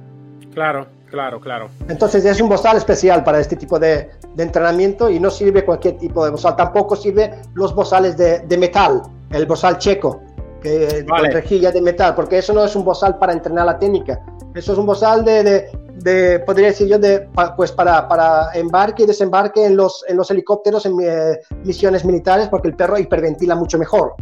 Claro, 0.53 0.87
claro, 1.09 1.39
claro. 1.39 1.69
Entonces 1.87 2.25
es 2.25 2.41
un 2.41 2.49
bozal 2.49 2.77
especial 2.77 3.23
para 3.23 3.39
este 3.39 3.55
tipo 3.55 3.79
de, 3.79 4.09
de 4.35 4.43
entrenamiento 4.43 5.09
y 5.09 5.19
no 5.19 5.29
sirve 5.29 5.63
cualquier 5.63 5.97
tipo 5.97 6.25
de 6.25 6.31
bozal. 6.31 6.55
Tampoco 6.55 6.95
sirve 6.95 7.41
los 7.53 7.73
bozales 7.73 8.17
de, 8.17 8.39
de 8.39 8.57
metal, 8.57 9.01
el 9.31 9.45
bozal 9.45 9.77
checo, 9.77 10.21
que 10.61 11.05
con 11.07 11.23
rejilla 11.31 11.71
de 11.71 11.81
metal, 11.81 12.15
porque 12.15 12.39
eso 12.39 12.53
no 12.53 12.63
es 12.63 12.75
un 12.75 12.83
bozal 12.83 13.17
para 13.17 13.33
entrenar 13.33 13.65
la 13.65 13.79
técnica. 13.79 14.19
Eso 14.55 14.73
es 14.73 14.77
un 14.77 14.85
bozal 14.85 15.23
de, 15.23 15.69
de, 15.95 16.39
podría 16.39 16.67
decir 16.67 16.87
yo, 16.87 16.97
de, 16.97 17.27
pues 17.55 17.71
para, 17.71 18.07
para, 18.07 18.51
embarque 18.53 19.03
y 19.03 19.05
desembarque 19.05 19.65
en 19.65 19.77
los, 19.77 20.03
en 20.07 20.17
los 20.17 20.29
helicópteros 20.31 20.85
en 20.85 20.95
eh, 21.01 21.39
misiones 21.63 22.03
militares, 22.03 22.47
porque 22.49 22.69
el 22.69 22.75
perro 22.75 22.97
hiperventila 22.97 23.55
mucho 23.55 23.77
mejor. 23.77 24.15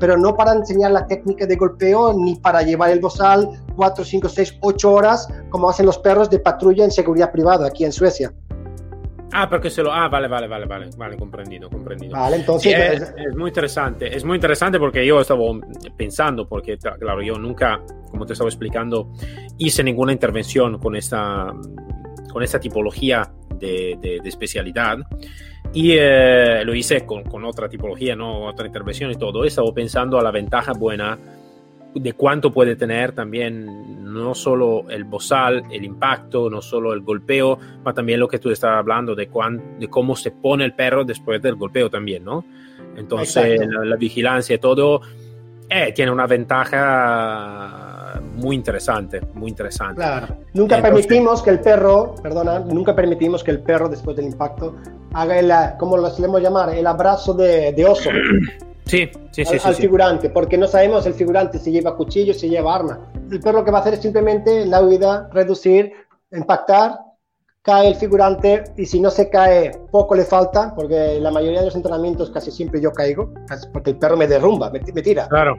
Pero 0.00 0.16
no 0.16 0.34
para 0.34 0.54
enseñar 0.54 0.90
la 0.90 1.06
técnica 1.06 1.46
de 1.46 1.54
golpeo 1.54 2.12
ni 2.14 2.34
para 2.36 2.62
llevar 2.62 2.90
el 2.90 2.98
bozal 2.98 3.48
4, 3.76 4.04
5, 4.04 4.28
6, 4.28 4.58
8 4.62 4.92
horas, 4.92 5.28
como 5.50 5.70
hacen 5.70 5.86
los 5.86 5.98
perros 5.98 6.28
de 6.30 6.40
patrulla 6.40 6.84
en 6.84 6.90
seguridad 6.90 7.30
privada 7.30 7.68
aquí 7.68 7.84
en 7.84 7.92
Suecia. 7.92 8.32
Ah, 9.32 9.48
porque 9.48 9.70
se 9.70 9.82
lo. 9.82 9.92
Ah, 9.92 10.08
vale, 10.08 10.26
vale, 10.26 10.48
vale, 10.48 10.66
vale, 10.66 10.90
vale, 10.96 11.16
comprendido, 11.16 11.70
comprendido. 11.70 12.12
Vale, 12.12 12.36
entonces. 12.36 13.12
es, 13.16 13.36
muy 13.36 13.50
interesante, 13.50 14.14
es 14.14 14.24
muy 14.24 14.36
interesante 14.36 14.78
porque 14.78 15.06
yo 15.06 15.20
estaba 15.20 15.44
pensando, 15.96 16.48
porque 16.48 16.76
claro, 16.76 17.22
yo 17.22 17.34
nunca, 17.38 17.80
como 18.10 18.26
te 18.26 18.32
estaba 18.32 18.48
explicando, 18.48 19.12
hice 19.58 19.84
ninguna 19.84 20.12
intervención 20.12 20.78
con 20.78 20.96
esta, 20.96 21.54
con 22.32 22.42
esta 22.42 22.58
tipología 22.58 23.30
de, 23.60 23.98
de, 24.00 24.28
especialidad 24.28 24.98
y 25.72 25.92
eh, 25.92 26.62
lo 26.64 26.74
hice 26.74 27.06
con, 27.06 27.24
con, 27.24 27.44
otra 27.44 27.68
tipología, 27.68 28.16
¿no? 28.16 28.46
Otra 28.46 28.66
intervención 28.66 29.10
y 29.10 29.16
todo. 29.16 29.44
Estaba 29.44 29.72
pensando 29.72 30.18
a 30.18 30.22
la 30.22 30.30
ventaja 30.30 30.72
buena 30.72 31.18
de 31.94 32.12
cuánto 32.12 32.52
puede 32.52 32.76
tener 32.76 33.12
también 33.12 34.12
no 34.12 34.34
solo 34.34 34.88
el 34.90 35.04
bozal, 35.04 35.64
el 35.70 35.84
impacto, 35.84 36.48
no 36.48 36.62
solo 36.62 36.92
el 36.92 37.00
golpeo, 37.00 37.58
pero 37.82 37.94
también 37.94 38.20
lo 38.20 38.28
que 38.28 38.38
tú 38.38 38.50
estabas 38.50 38.78
hablando 38.78 39.14
de, 39.14 39.28
cuán, 39.28 39.78
de 39.78 39.88
cómo 39.88 40.14
se 40.16 40.30
pone 40.30 40.64
el 40.64 40.74
perro 40.74 41.04
después 41.04 41.42
del 41.42 41.56
golpeo 41.56 41.90
también, 41.90 42.24
¿no? 42.24 42.44
Entonces 42.96 43.60
la, 43.66 43.96
vigilancia 43.96 44.56
y 44.56 44.58
todo 44.58 45.00
eh, 45.68 45.92
tiene 45.94 46.10
una 46.10 46.26
ventaja 46.26 47.99
muy 48.20 48.56
interesante, 48.56 49.20
muy 49.34 49.50
interesante. 49.50 49.96
Claro. 49.96 50.36
Nunca 50.54 50.80
permitimos 50.80 51.42
que 51.42 51.50
el 51.50 51.60
perro, 51.60 52.14
perdona, 52.22 52.60
nunca 52.60 52.94
permitimos 52.94 53.44
que 53.44 53.50
el 53.50 53.60
perro 53.60 53.88
después 53.88 54.16
del 54.16 54.26
impacto 54.26 54.76
haga 55.12 55.38
el, 55.38 55.52
como 55.78 55.96
lo 55.96 56.08
solemos 56.10 56.40
llamar, 56.40 56.74
el 56.74 56.86
abrazo 56.86 57.34
de, 57.34 57.72
de 57.72 57.84
oso. 57.84 58.10
Sí, 58.86 59.08
sí, 59.30 59.44
sí. 59.44 59.56
Al, 59.62 59.76
figurante, 59.76 60.30
porque 60.30 60.58
no 60.58 60.66
sabemos 60.66 61.06
el 61.06 61.14
figurante 61.14 61.60
si 61.60 61.70
lleva 61.70 61.96
cuchillo, 61.96 62.34
si 62.34 62.48
lleva 62.48 62.74
arma. 62.74 63.12
El 63.30 63.38
perro 63.38 63.58
lo 63.58 63.64
que 63.64 63.70
va 63.70 63.78
a 63.78 63.80
hacer 63.82 63.94
es 63.94 64.00
simplemente 64.00 64.66
la 64.66 64.82
huida, 64.82 65.28
reducir, 65.32 65.92
impactar, 66.32 66.98
cae 67.62 67.86
el 67.86 67.94
figurante 67.94 68.64
y 68.76 68.86
si 68.86 69.00
no 69.00 69.10
se 69.10 69.30
cae, 69.30 69.70
poco 69.92 70.16
le 70.16 70.24
falta, 70.24 70.74
porque 70.74 71.20
la 71.20 71.30
mayoría 71.30 71.60
de 71.60 71.66
los 71.66 71.76
entrenamientos 71.76 72.30
casi 72.30 72.50
siempre 72.50 72.80
yo 72.80 72.92
caigo, 72.92 73.32
porque 73.72 73.90
el 73.90 73.96
perro 73.96 74.16
me 74.16 74.26
derrumba, 74.26 74.70
me, 74.70 74.80
me 74.80 75.02
tira. 75.02 75.28
Claro. 75.28 75.56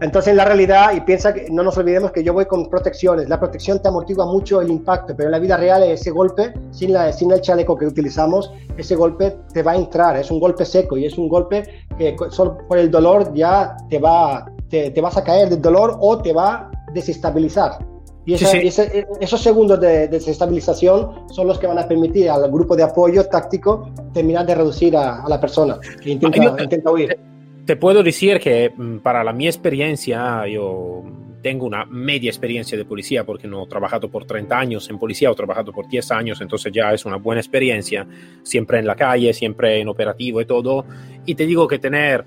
Entonces, 0.00 0.30
en 0.30 0.38
la 0.38 0.46
realidad, 0.46 0.92
y 0.96 1.00
piensa 1.02 1.34
que 1.34 1.50
no 1.50 1.62
nos 1.62 1.76
olvidemos 1.76 2.10
que 2.10 2.24
yo 2.24 2.32
voy 2.32 2.46
con 2.46 2.70
protecciones. 2.70 3.28
La 3.28 3.38
protección 3.38 3.82
te 3.82 3.88
amortigua 3.88 4.24
mucho 4.24 4.60
el 4.62 4.70
impacto, 4.70 5.14
pero 5.14 5.28
en 5.28 5.32
la 5.32 5.38
vida 5.38 5.58
real, 5.58 5.82
ese 5.82 6.10
golpe, 6.10 6.54
sin, 6.70 6.94
la, 6.94 7.12
sin 7.12 7.30
el 7.30 7.42
chaleco 7.42 7.76
que 7.76 7.86
utilizamos, 7.86 8.50
ese 8.78 8.96
golpe 8.96 9.36
te 9.52 9.62
va 9.62 9.72
a 9.72 9.76
entrar. 9.76 10.16
Es 10.16 10.30
un 10.30 10.40
golpe 10.40 10.64
seco 10.64 10.96
y 10.96 11.04
es 11.04 11.18
un 11.18 11.28
golpe 11.28 11.64
que 11.98 12.16
solo 12.30 12.56
por 12.66 12.78
el 12.78 12.90
dolor 12.90 13.34
ya 13.34 13.76
te, 13.90 13.98
va, 13.98 14.50
te, 14.70 14.98
vas 15.02 15.18
a 15.18 15.24
caer 15.24 15.50
del 15.50 15.60
dolor 15.60 15.98
o 16.00 16.16
te 16.22 16.32
va 16.32 16.54
a 16.54 16.70
desestabilizar. 16.94 17.78
Y 18.24 18.34
esos 18.34 19.40
segundos 19.42 19.80
de, 19.80 20.08
desestabilización 20.08 21.28
son 21.30 21.46
los 21.46 21.58
que 21.58 21.66
van 21.66 21.78
a 21.78 21.86
permitir 21.86 22.30
al 22.30 22.50
grupo 22.50 22.74
de 22.74 22.84
apoyo 22.84 23.26
táctico 23.26 23.90
terminar 24.14 24.46
de 24.46 24.54
reducir 24.54 24.96
a, 24.96 25.24
la 25.28 25.40
persona 25.40 25.78
que 26.02 26.10
intenta, 26.10 26.62
intenta 26.62 26.90
huir 26.90 27.29
te 27.64 27.76
puedo 27.76 28.02
decir 28.02 28.38
que 28.40 28.72
mm, 28.74 28.98
para 28.98 29.24
la 29.24 29.32
mi 29.32 29.46
experiencia, 29.46 30.46
yo 30.46 31.04
tengo 31.42 31.66
una 31.66 31.86
media 31.86 32.28
experiencia 32.28 32.76
de 32.76 32.84
policía 32.84 33.24
porque 33.24 33.48
no 33.48 33.64
he 33.64 33.66
trabajado 33.66 34.10
por 34.10 34.24
30 34.24 34.58
años 34.58 34.90
en 34.90 34.98
policía, 34.98 35.30
he 35.30 35.34
trabajado 35.34 35.72
por 35.72 35.88
10 35.88 36.10
años, 36.10 36.40
entonces 36.40 36.72
ya 36.72 36.92
es 36.92 37.04
una 37.04 37.16
buena 37.16 37.40
experiencia, 37.40 38.06
siempre 38.42 38.78
en 38.78 38.86
la 38.86 38.94
calle, 38.94 39.32
siempre 39.32 39.80
en 39.80 39.88
operativo 39.88 40.40
y 40.40 40.44
todo. 40.44 40.84
Y 41.24 41.34
te 41.34 41.46
digo 41.46 41.66
que 41.66 41.78
tener 41.78 42.24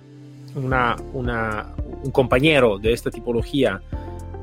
una, 0.56 0.96
una, 1.14 1.74
un 2.04 2.12
compañero 2.12 2.78
de 2.78 2.94
esta 2.94 3.12
tipología 3.12 3.82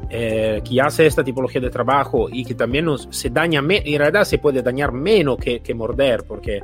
eh, 0.09 0.61
que 0.69 0.81
hace 0.81 1.07
esta 1.07 1.23
tipología 1.23 1.61
de 1.61 1.71
trabajo 1.71 2.29
y 2.31 2.45
que 2.45 2.55
también 2.55 2.85
nos, 2.85 3.09
se 3.11 3.31
daña, 3.31 3.61
en 3.61 3.99
realidad 3.99 4.25
se 4.25 4.39
puede 4.39 4.63
dañar 4.63 4.93
menos 4.93 5.39
que, 5.39 5.61
que 5.61 5.75
morder, 5.75 6.25
porque 6.25 6.61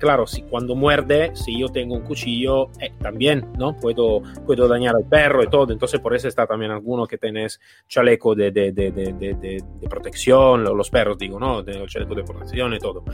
claro, 0.00 0.26
si 0.26 0.42
cuando 0.42 0.74
muerde, 0.74 1.30
si 1.36 1.60
yo 1.60 1.68
tengo 1.68 1.94
un 1.94 2.02
cuchillo, 2.02 2.70
eh, 2.80 2.92
también, 3.00 3.46
¿no? 3.56 3.76
Puedo, 3.76 4.22
puedo 4.44 4.66
dañar 4.66 4.96
al 4.96 5.04
perro 5.04 5.44
y 5.44 5.48
todo. 5.48 5.72
Entonces, 5.72 6.00
por 6.00 6.14
eso 6.16 6.26
está 6.26 6.46
también 6.46 6.72
alguno 6.72 7.06
que 7.06 7.18
tenés 7.18 7.60
chaleco 7.86 8.34
de, 8.34 8.50
de, 8.50 8.72
de, 8.72 8.90
de 8.92 9.88
protección, 9.88 10.64
los 10.64 10.90
perros, 10.90 11.18
digo, 11.18 11.38
¿no? 11.38 11.62
De 11.62 11.86
chaleco 11.86 12.16
de 12.16 12.24
protección 12.24 12.74
y 12.74 12.78
todo. 12.78 13.04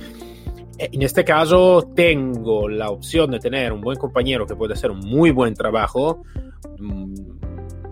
Eh, 0.79 0.90
en 0.92 1.03
este 1.03 1.25
caso, 1.25 1.90
tengo 1.94 2.68
la 2.68 2.90
opción 2.90 3.31
de 3.31 3.38
tener 3.38 3.72
un 3.72 3.81
buen 3.81 3.99
compañero 3.99 4.46
que 4.46 4.57
puede 4.57 4.75
hacer 4.75 4.90
un 4.90 5.01
muy 5.01 5.31
buen 5.31 5.55
trabajo. 5.55 6.22
Mm, 6.79 7.14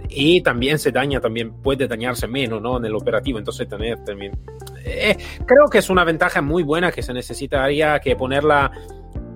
y 0.09 0.40
también 0.42 0.78
se 0.78 0.92
daña, 0.92 1.20
también 1.20 1.61
puede 1.62 1.88
dañarse 1.88 2.28
menos, 2.28 2.62
¿no? 2.62 2.76
En 2.76 2.85
el 2.85 2.94
operativo. 2.94 3.38
Entonces, 3.38 3.68
tener 3.68 4.02
también 4.04 4.33
eh, 4.85 5.16
creo 5.47 5.68
que 5.70 5.79
es 5.79 5.90
una 5.90 6.05
ventaja 6.05 6.42
muy 6.42 6.62
buena 6.62 6.92
que 6.92 7.03
se 7.03 7.12
necesitaría 7.12 7.99
que 8.01 8.16
ponerla 8.16 8.70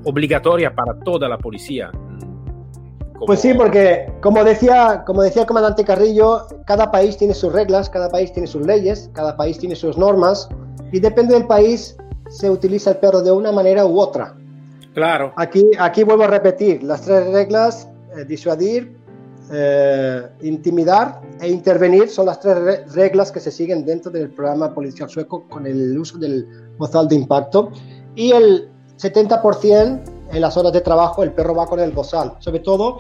obligatoria 0.05 0.75
para 0.75 0.99
toda 1.01 1.29
la 1.29 1.39
policía. 1.39 1.91
Como... 1.91 3.27
Pues 3.27 3.41
sí, 3.41 3.55
porque 3.55 4.13
como 4.21 4.45
decía, 4.45 5.03
como 5.07 5.23
decía 5.23 5.43
el 5.43 5.49
comandante 5.49 5.85
Carrillo, 5.85 6.47
cada 6.67 6.91
país 6.91 7.17
tiene 7.17 7.35
sus 7.35 7.53
reglas, 7.53 7.91
cada 7.91 8.09
país 8.09 8.33
tiene 8.33 8.47
sus 8.47 8.65
leyes, 8.65 9.11
cada 9.13 9.37
país 9.37 9.59
tiene 9.59 9.75
sus 9.75 9.99
normas 9.99 10.49
y 10.93 11.01
depende 11.01 11.35
del 11.35 11.47
país 11.47 11.97
se 12.29 12.51
utiliza 12.51 12.91
el 12.91 12.99
perro 12.99 13.23
de 13.23 13.33
una 13.33 13.51
manera 13.51 13.87
u 13.87 13.99
otra. 13.99 14.35
Claro. 14.95 15.33
Aquí, 15.37 15.65
aquí 15.79 16.05
vuelvo 16.05 16.25
a 16.25 16.29
repetir 16.29 16.83
las 16.83 17.03
tres 17.03 17.27
reglas: 17.33 17.89
eh, 18.17 18.25
disuadir, 18.25 18.98
eh, 19.51 20.29
intimidar 20.43 21.21
e 21.41 21.49
intervenir 21.49 22.09
son 22.09 22.27
las 22.27 22.39
tres 22.41 22.57
re 22.59 22.85
reglas 22.93 23.33
que 23.33 23.41
se 23.41 23.51
siguen 23.51 23.85
dentro 23.85 24.11
del 24.11 24.31
programa 24.31 24.75
policial 24.75 25.09
sueco 25.09 25.49
con 25.49 25.67
el 25.67 25.99
uso 25.99 26.19
del 26.19 26.47
bozal 26.77 27.09
de 27.09 27.15
impacto. 27.15 27.71
Y 28.15 28.33
el 28.33 28.69
70% 28.99 30.03
en 30.33 30.41
las 30.41 30.57
horas 30.57 30.73
de 30.73 30.81
trabajo 30.81 31.23
el 31.23 31.33
perro 31.33 31.55
va 31.55 31.67
con 31.67 31.81
el 31.81 31.93
bozal, 31.93 32.35
sobre 32.41 32.61
todo 32.61 32.99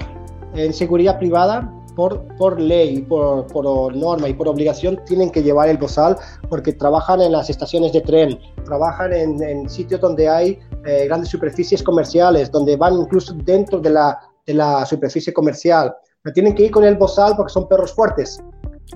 en 0.54 0.72
seguridad 0.72 1.18
privada. 1.18 1.74
Por, 1.94 2.22
por 2.36 2.60
ley, 2.60 3.02
por, 3.02 3.48
por 3.48 3.96
norma 3.96 4.28
y 4.28 4.32
por 4.32 4.46
obligación 4.46 5.00
tienen 5.04 5.32
que 5.32 5.42
llevar 5.42 5.68
el 5.68 5.78
bozal 5.78 6.16
porque 6.48 6.72
trabajan 6.72 7.20
en 7.20 7.32
las 7.32 7.50
estaciones 7.50 7.92
de 7.92 8.02
tren, 8.02 8.38
trabajan 8.64 9.12
en, 9.12 9.42
en 9.42 9.68
sitios 9.68 10.00
donde 10.00 10.28
hay 10.28 10.60
eh, 10.86 11.06
grandes 11.06 11.28
superficies 11.28 11.82
comerciales, 11.82 12.52
donde 12.52 12.76
van 12.76 12.94
incluso 12.94 13.34
dentro 13.34 13.80
de 13.80 13.90
la, 13.90 14.16
de 14.46 14.54
la 14.54 14.86
superficie 14.86 15.32
comercial. 15.32 15.92
Tienen 16.32 16.54
que 16.54 16.64
ir 16.64 16.70
con 16.70 16.84
el 16.84 16.96
bozal 16.96 17.34
porque 17.36 17.52
son 17.52 17.68
perros 17.68 17.92
fuertes. 17.92 18.40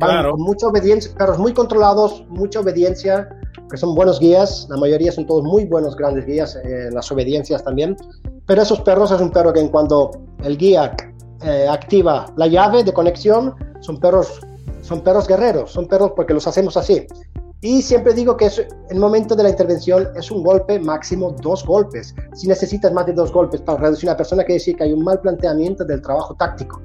Van 0.00 0.10
Claro. 0.10 0.30
con 0.32 0.42
mucha 0.42 0.66
obediencia, 0.66 1.12
perros 1.16 1.38
muy 1.38 1.52
controlados, 1.52 2.24
mucha 2.28 2.60
obediencia, 2.60 3.28
que 3.70 3.76
son 3.76 3.94
buenos 3.94 4.20
guías. 4.20 4.66
La 4.70 4.76
mayoría 4.76 5.12
son 5.12 5.26
todos 5.26 5.44
muy 5.44 5.64
buenos 5.66 5.96
grandes 5.96 6.24
guías, 6.26 6.56
eh, 6.56 6.88
las 6.92 7.10
obediencias 7.12 7.62
también. 7.62 7.96
Pero 8.46 8.62
esos 8.62 8.80
perros 8.80 9.10
es 9.10 9.20
un 9.20 9.30
perro 9.30 9.52
que 9.52 9.60
en 9.60 9.68
cuanto 9.68 10.10
el 10.42 10.56
guía 10.56 10.94
eh, 11.44 11.66
activa 11.68 12.26
la 12.36 12.46
llave 12.46 12.84
de 12.84 12.92
conexión, 12.92 13.54
son 13.80 13.98
perros, 13.98 14.40
son 14.82 15.02
perros 15.02 15.26
guerreros, 15.26 15.72
son 15.72 15.88
perros 15.88 16.12
porque 16.16 16.32
los 16.34 16.46
hacemos 16.46 16.76
así. 16.76 17.06
Y 17.64 17.80
siempre 17.80 18.12
digo 18.12 18.36
que 18.36 18.46
es, 18.46 18.66
el 18.90 18.98
momento 18.98 19.36
de 19.36 19.44
la 19.44 19.50
intervención 19.50 20.08
es 20.16 20.32
un 20.32 20.42
golpe, 20.42 20.80
máximo 20.80 21.30
dos 21.40 21.64
golpes. 21.64 22.12
Si 22.34 22.48
necesitas 22.48 22.92
más 22.92 23.06
de 23.06 23.12
dos 23.12 23.32
golpes 23.32 23.60
para 23.60 23.78
reducir 23.78 24.08
a 24.08 24.12
una 24.12 24.16
persona, 24.16 24.42
quiere 24.42 24.54
decir 24.54 24.76
que 24.76 24.82
hay 24.82 24.92
un 24.92 25.04
mal 25.04 25.20
planteamiento 25.20 25.84
del 25.84 26.02
trabajo 26.02 26.34
táctico. 26.34 26.82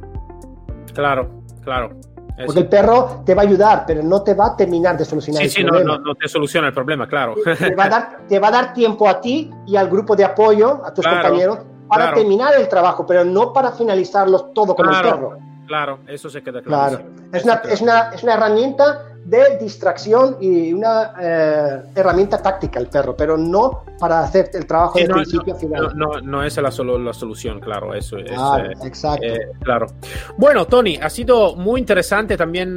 Claro, 0.97 1.43
claro. 1.63 1.91
Es- 2.37 2.45
Porque 2.45 2.59
el 2.59 2.67
perro 2.69 3.23
te 3.25 3.33
va 3.33 3.41
a 3.43 3.45
ayudar, 3.45 3.83
pero 3.87 4.03
no 4.03 4.21
te 4.23 4.33
va 4.33 4.47
a 4.47 4.55
terminar 4.55 4.97
de 4.97 5.05
solucionar 5.05 5.41
sí, 5.41 5.45
el 5.47 5.51
sí, 5.51 5.63
no, 5.63 5.69
problema. 5.69 5.97
no, 5.97 6.03
no 6.03 6.15
te 6.15 6.27
soluciona 6.27 6.67
el 6.67 6.73
problema, 6.73 7.07
claro. 7.07 7.33
Te, 7.43 7.73
va 7.75 7.85
a 7.85 7.89
dar, 7.89 8.17
te 8.27 8.39
va 8.39 8.47
a 8.49 8.51
dar 8.51 8.73
tiempo 8.73 9.07
a 9.09 9.19
ti 9.21 9.49
y 9.65 9.75
al 9.75 9.89
grupo 9.89 10.15
de 10.15 10.23
apoyo, 10.25 10.85
a 10.85 10.93
tus 10.93 11.03
Claro, 11.05 11.21
compañeros, 11.23 11.59
para 11.87 12.03
claro. 12.05 12.17
terminar 12.17 12.53
el 12.55 12.67
trabajo, 12.67 13.05
pero 13.07 13.23
no 13.25 13.53
para 13.53 13.71
finalizarlo 13.71 14.45
todo 14.53 14.75
con 14.75 14.85
el 14.87 14.91
Claro. 14.91 15.09
perro. 15.15 15.37
Claro, 15.67 15.99
eso 16.07 16.29
se 16.29 16.41
queda 16.43 16.61
claro. 16.61 16.97
Claro. 16.97 17.09
Es 17.33 17.43
una, 17.43 17.53
es, 17.55 17.81
una, 17.81 18.09
es 18.13 18.23
una 18.23 18.33
herramienta 18.35 19.01
de 19.27 19.57
distracción 19.59 20.37
y 20.39 20.71
una 20.71 21.13
eh, 21.19 21.81
herramienta 21.93 22.41
táctica 22.41 22.79
el 22.79 22.87
perro, 22.87 23.13
pero 23.13 23.35
no 23.37 23.83
para 23.99 24.21
hacer 24.21 24.49
el 24.53 24.65
trabajo 24.65 24.93
Sí, 24.97 25.01
de 25.03 25.09
no, 25.09 25.15
principio 25.15 25.53
a 25.53 25.57
final. 25.57 25.81
No, 25.97 26.13
no, 26.13 26.21
no 26.21 26.43
es 26.43 26.55
la, 26.55 26.71
solo, 26.71 26.97
la 26.97 27.11
solución, 27.11 27.59
claro, 27.59 27.93
eso 27.93 28.17
es. 28.17 28.31
Claro, 28.31 28.71
eh, 28.71 28.73
exacto. 28.85 29.25
eh, 29.25 29.37
claro. 29.61 29.87
Bueno, 30.37 30.65
Tony, 30.65 30.95
ha 31.01 31.09
sido 31.09 31.57
muy 31.57 31.81
interesante 31.81 32.37
también, 32.37 32.75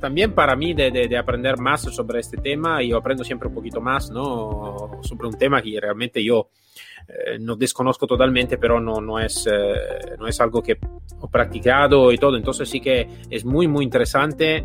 también 0.00 0.34
para 0.34 0.56
mí 0.56 0.72
de, 0.72 0.90
de- 0.90 1.08
de 1.08 1.18
aprender 1.18 1.58
más 1.58 1.82
sobre 1.82 2.20
este 2.20 2.38
tema. 2.38 2.82
Yo 2.82 2.96
aprendo 2.96 3.22
siempre 3.22 3.48
un 3.48 3.54
poquito 3.54 3.82
más, 3.82 4.10
¿no? 4.10 4.98
Sobre 5.02 5.28
un 5.28 5.34
tema 5.34 5.60
que 5.60 5.78
realmente 5.78 6.24
yo 6.24 6.48
no 7.40 7.56
desconozco 7.56 8.06
totalmente, 8.06 8.56
pero 8.56 8.80
no, 8.80 9.00
no, 9.00 9.18
es, 9.18 9.46
no 10.18 10.26
es 10.26 10.40
algo 10.40 10.62
que 10.62 10.72
he 10.72 11.28
practicado 11.30 12.12
y 12.12 12.16
todo. 12.18 12.36
Entonces 12.36 12.66
sí 12.68 12.80
que 12.80 13.06
es 13.28 13.44
muy, 13.44 13.68
muy 13.68 13.84
interesante 13.84 14.64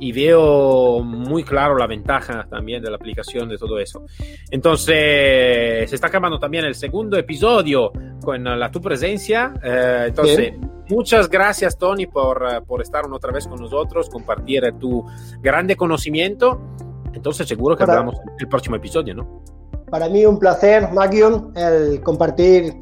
y 0.00 0.12
veo 0.12 1.02
muy 1.04 1.44
claro 1.44 1.76
la 1.76 1.86
ventaja 1.86 2.46
también 2.48 2.82
de 2.82 2.90
la 2.90 2.96
aplicación 2.96 3.48
de 3.48 3.58
todo 3.58 3.78
eso. 3.78 4.06
Entonces, 4.50 5.88
se 5.88 5.94
está 5.94 6.06
acabando 6.06 6.38
también 6.38 6.64
el 6.64 6.74
segundo 6.74 7.18
episodio 7.18 7.92
con 8.22 8.42
la 8.42 8.70
tu 8.70 8.80
presencia. 8.80 9.52
Eh, 9.62 10.06
entonces, 10.08 10.54
muchas 10.88 11.28
gracias, 11.28 11.76
Tony, 11.76 12.06
por, 12.06 12.42
eh, 12.50 12.60
por 12.66 12.80
estar 12.80 13.04
una 13.06 13.16
otra 13.16 13.30
vez 13.30 13.46
con 13.46 13.60
nosotros, 13.60 14.08
compartir 14.08 14.64
eh, 14.64 14.72
tu 14.72 15.04
grande 15.42 15.76
conocimiento. 15.76 16.58
Entonces, 17.12 17.46
seguro 17.46 17.76
que 17.76 17.82
hablamos 17.82 18.14
en 18.14 18.40
el 18.40 18.48
próximo 18.48 18.76
episodio, 18.76 19.14
¿no? 19.14 19.44
Para 19.90 20.08
mí 20.08 20.24
un 20.24 20.38
placer, 20.38 20.90
Magion, 20.92 21.52
el 21.56 22.00
compartir 22.00 22.74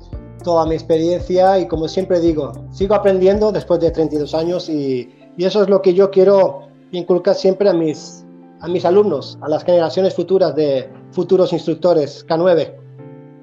toda 0.44 0.66
mi 0.66 0.74
experiencia 0.74 1.58
y 1.58 1.66
como 1.66 1.88
siempre 1.88 2.20
digo, 2.20 2.52
sigo 2.70 2.94
aprendiendo 2.94 3.50
después 3.50 3.80
de 3.80 3.90
32 3.90 4.34
años 4.34 4.68
y, 4.68 5.10
y 5.36 5.44
eso 5.44 5.62
es 5.62 5.68
lo 5.68 5.82
que 5.82 5.94
yo 5.94 6.10
quiero 6.10 6.67
inculcar 6.92 7.34
siempre 7.34 7.68
a 7.68 7.72
mis, 7.72 8.24
a 8.60 8.68
mis 8.68 8.84
alumnos, 8.84 9.38
a 9.40 9.48
las 9.48 9.64
generaciones 9.64 10.14
futuras 10.14 10.54
de 10.54 10.88
futuros 11.12 11.52
instructores 11.52 12.26
K9, 12.26 12.74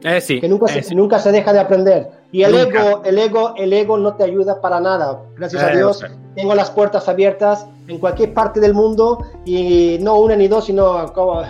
Eh, 0.04 0.22
sí. 0.22 0.40
que 0.40 0.48
nunca, 0.48 0.66
eh, 0.72 0.82
se, 0.84 0.90
sí. 0.90 0.96
nunca 0.96 1.20
se 1.20 1.32
deja 1.32 1.52
de 1.54 1.60
aprender. 1.60 2.10
Y 2.32 2.44
el 2.44 2.52
Nunca. 2.52 2.90
ego, 2.90 3.02
el 3.06 3.18
ego, 3.18 3.54
el 3.56 3.72
ego 3.74 3.98
no 3.98 4.16
te 4.16 4.24
ayuda 4.24 4.60
para 4.62 4.80
nada. 4.80 5.22
Gracias 5.38 5.64
a 5.64 5.72
Eh, 5.72 5.78
Dios 5.78 5.98
o 5.98 6.00
sea, 6.02 6.12
tengo 6.36 6.54
las 6.54 6.70
puertas 6.70 7.08
abiertas 7.08 7.66
en 7.88 7.98
cualquier 7.98 8.34
parte 8.34 8.60
del 8.60 8.74
mundo 8.74 9.20
y 9.46 9.98
no 10.02 10.20
una 10.20 10.36
ni 10.36 10.48
dos, 10.50 10.66
sino 10.66 11.12
como, 11.14 11.42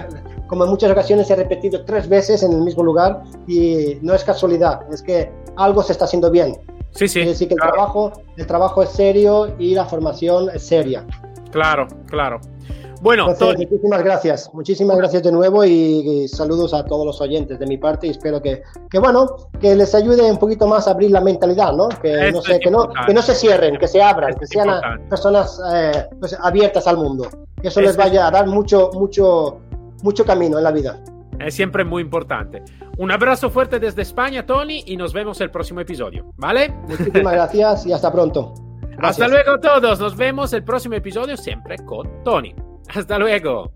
como 0.47 0.63
en 0.65 0.69
muchas 0.69 0.91
ocasiones 0.91 1.29
he 1.31 1.35
repetido 1.35 1.83
tres 1.85 2.07
veces 2.07 2.43
en 2.43 2.53
el 2.53 2.61
mismo 2.61 2.83
lugar 2.83 3.23
y 3.47 3.97
no 4.03 4.13
es 4.13 4.23
casualidad, 4.23 4.81
es 4.93 5.01
que 5.01 5.31
algo 5.55 5.81
se 5.81 5.93
está 5.93 6.05
haciendo 6.05 6.29
bien. 6.29 6.55
Sí, 6.91 7.07
sí. 7.07 7.13
Quiere 7.15 7.29
decir 7.31 7.47
que 7.47 7.55
el, 7.55 7.59
claro, 7.59 7.73
trabajo, 7.73 8.11
el 8.37 8.45
trabajo 8.47 8.83
es 8.83 8.89
serio 8.89 9.55
y 9.57 9.73
la 9.73 9.85
formación 9.85 10.49
es 10.53 10.61
seria. 10.67 11.03
Claro, 11.55 11.87
claro. 12.07 12.39
Bueno, 13.01 13.23
Entonces, 13.29 13.55
Tony, 13.55 13.65
muchísimas 13.67 14.03
gracias, 14.03 14.49
muchísimas 14.53 14.97
gracias 14.97 15.21
de 15.23 15.31
nuevo 15.31 15.63
y, 15.63 15.71
y 15.71 16.27
saludos 16.27 16.73
a 16.73 16.83
todos 16.85 17.05
los 17.05 17.21
oyentes 17.21 17.59
de 17.59 17.65
mi 17.67 17.77
parte 17.77 18.07
y 18.07 18.09
espero 18.11 18.41
que, 18.41 18.63
que 18.89 18.99
bueno, 18.99 19.27
que 19.61 19.75
les 19.75 19.93
ayude 19.93 20.23
un 20.31 20.37
poquito 20.37 20.65
más 20.67 20.87
a 20.87 20.91
abrir 20.91 21.11
la 21.11 21.21
mentalidad, 21.21 21.73
¿no? 21.73 21.89
Que 21.89 22.31
no, 22.31 22.41
sé, 22.41 22.59
que 22.59 22.71
no, 22.71 22.89
que 23.05 23.13
no 23.13 23.21
se 23.21 23.35
cierren, 23.35 23.77
que 23.77 23.87
se 23.87 24.01
abran, 24.01 24.33
que 24.35 24.47
sean 24.47 24.69
a- 24.69 24.97
personas 25.09 25.61
eh, 25.73 26.05
pues, 26.19 26.35
abiertas 26.41 26.87
al 26.87 26.97
mundo, 26.97 27.27
que 27.61 27.67
eso 27.67 27.79
les 27.81 27.95
vaya 27.95 28.27
a 28.27 28.31
dar 28.31 28.47
mucho, 28.47 28.89
mucho, 28.93 29.59
mucho 30.01 30.25
camino 30.25 30.57
en 30.57 30.63
la 30.63 30.71
vida. 30.71 30.99
es 31.39 31.53
siempre 31.53 31.83
muy 31.85 32.01
importante. 32.01 32.63
Un 32.97 33.11
abrazo 33.11 33.49
fuerte 33.51 33.77
desde 33.79 34.01
España, 34.01 34.45
Tony, 34.45 34.83
y 34.87 34.97
nos 34.97 35.13
vemos 35.13 35.39
el 35.41 35.51
próximo 35.51 35.81
episodio, 35.81 36.25
¿vale? 36.37 36.73
Muchísimas 36.87 37.33
gracias 37.39 37.85
y 37.85 37.93
hasta 37.93 38.11
pronto. 38.11 38.53
Hasta 38.99 39.27
luego 39.27 39.59
todos, 39.59 39.99
nos 39.99 40.15
vemos 40.15 40.53
el 40.53 40.63
próximo 40.63 40.95
episodio 40.95 41.37
siempre 41.37 41.77
con 41.77 42.23
Tony. 42.23 42.55
Hasta 42.93 43.17
luego. 43.19 43.74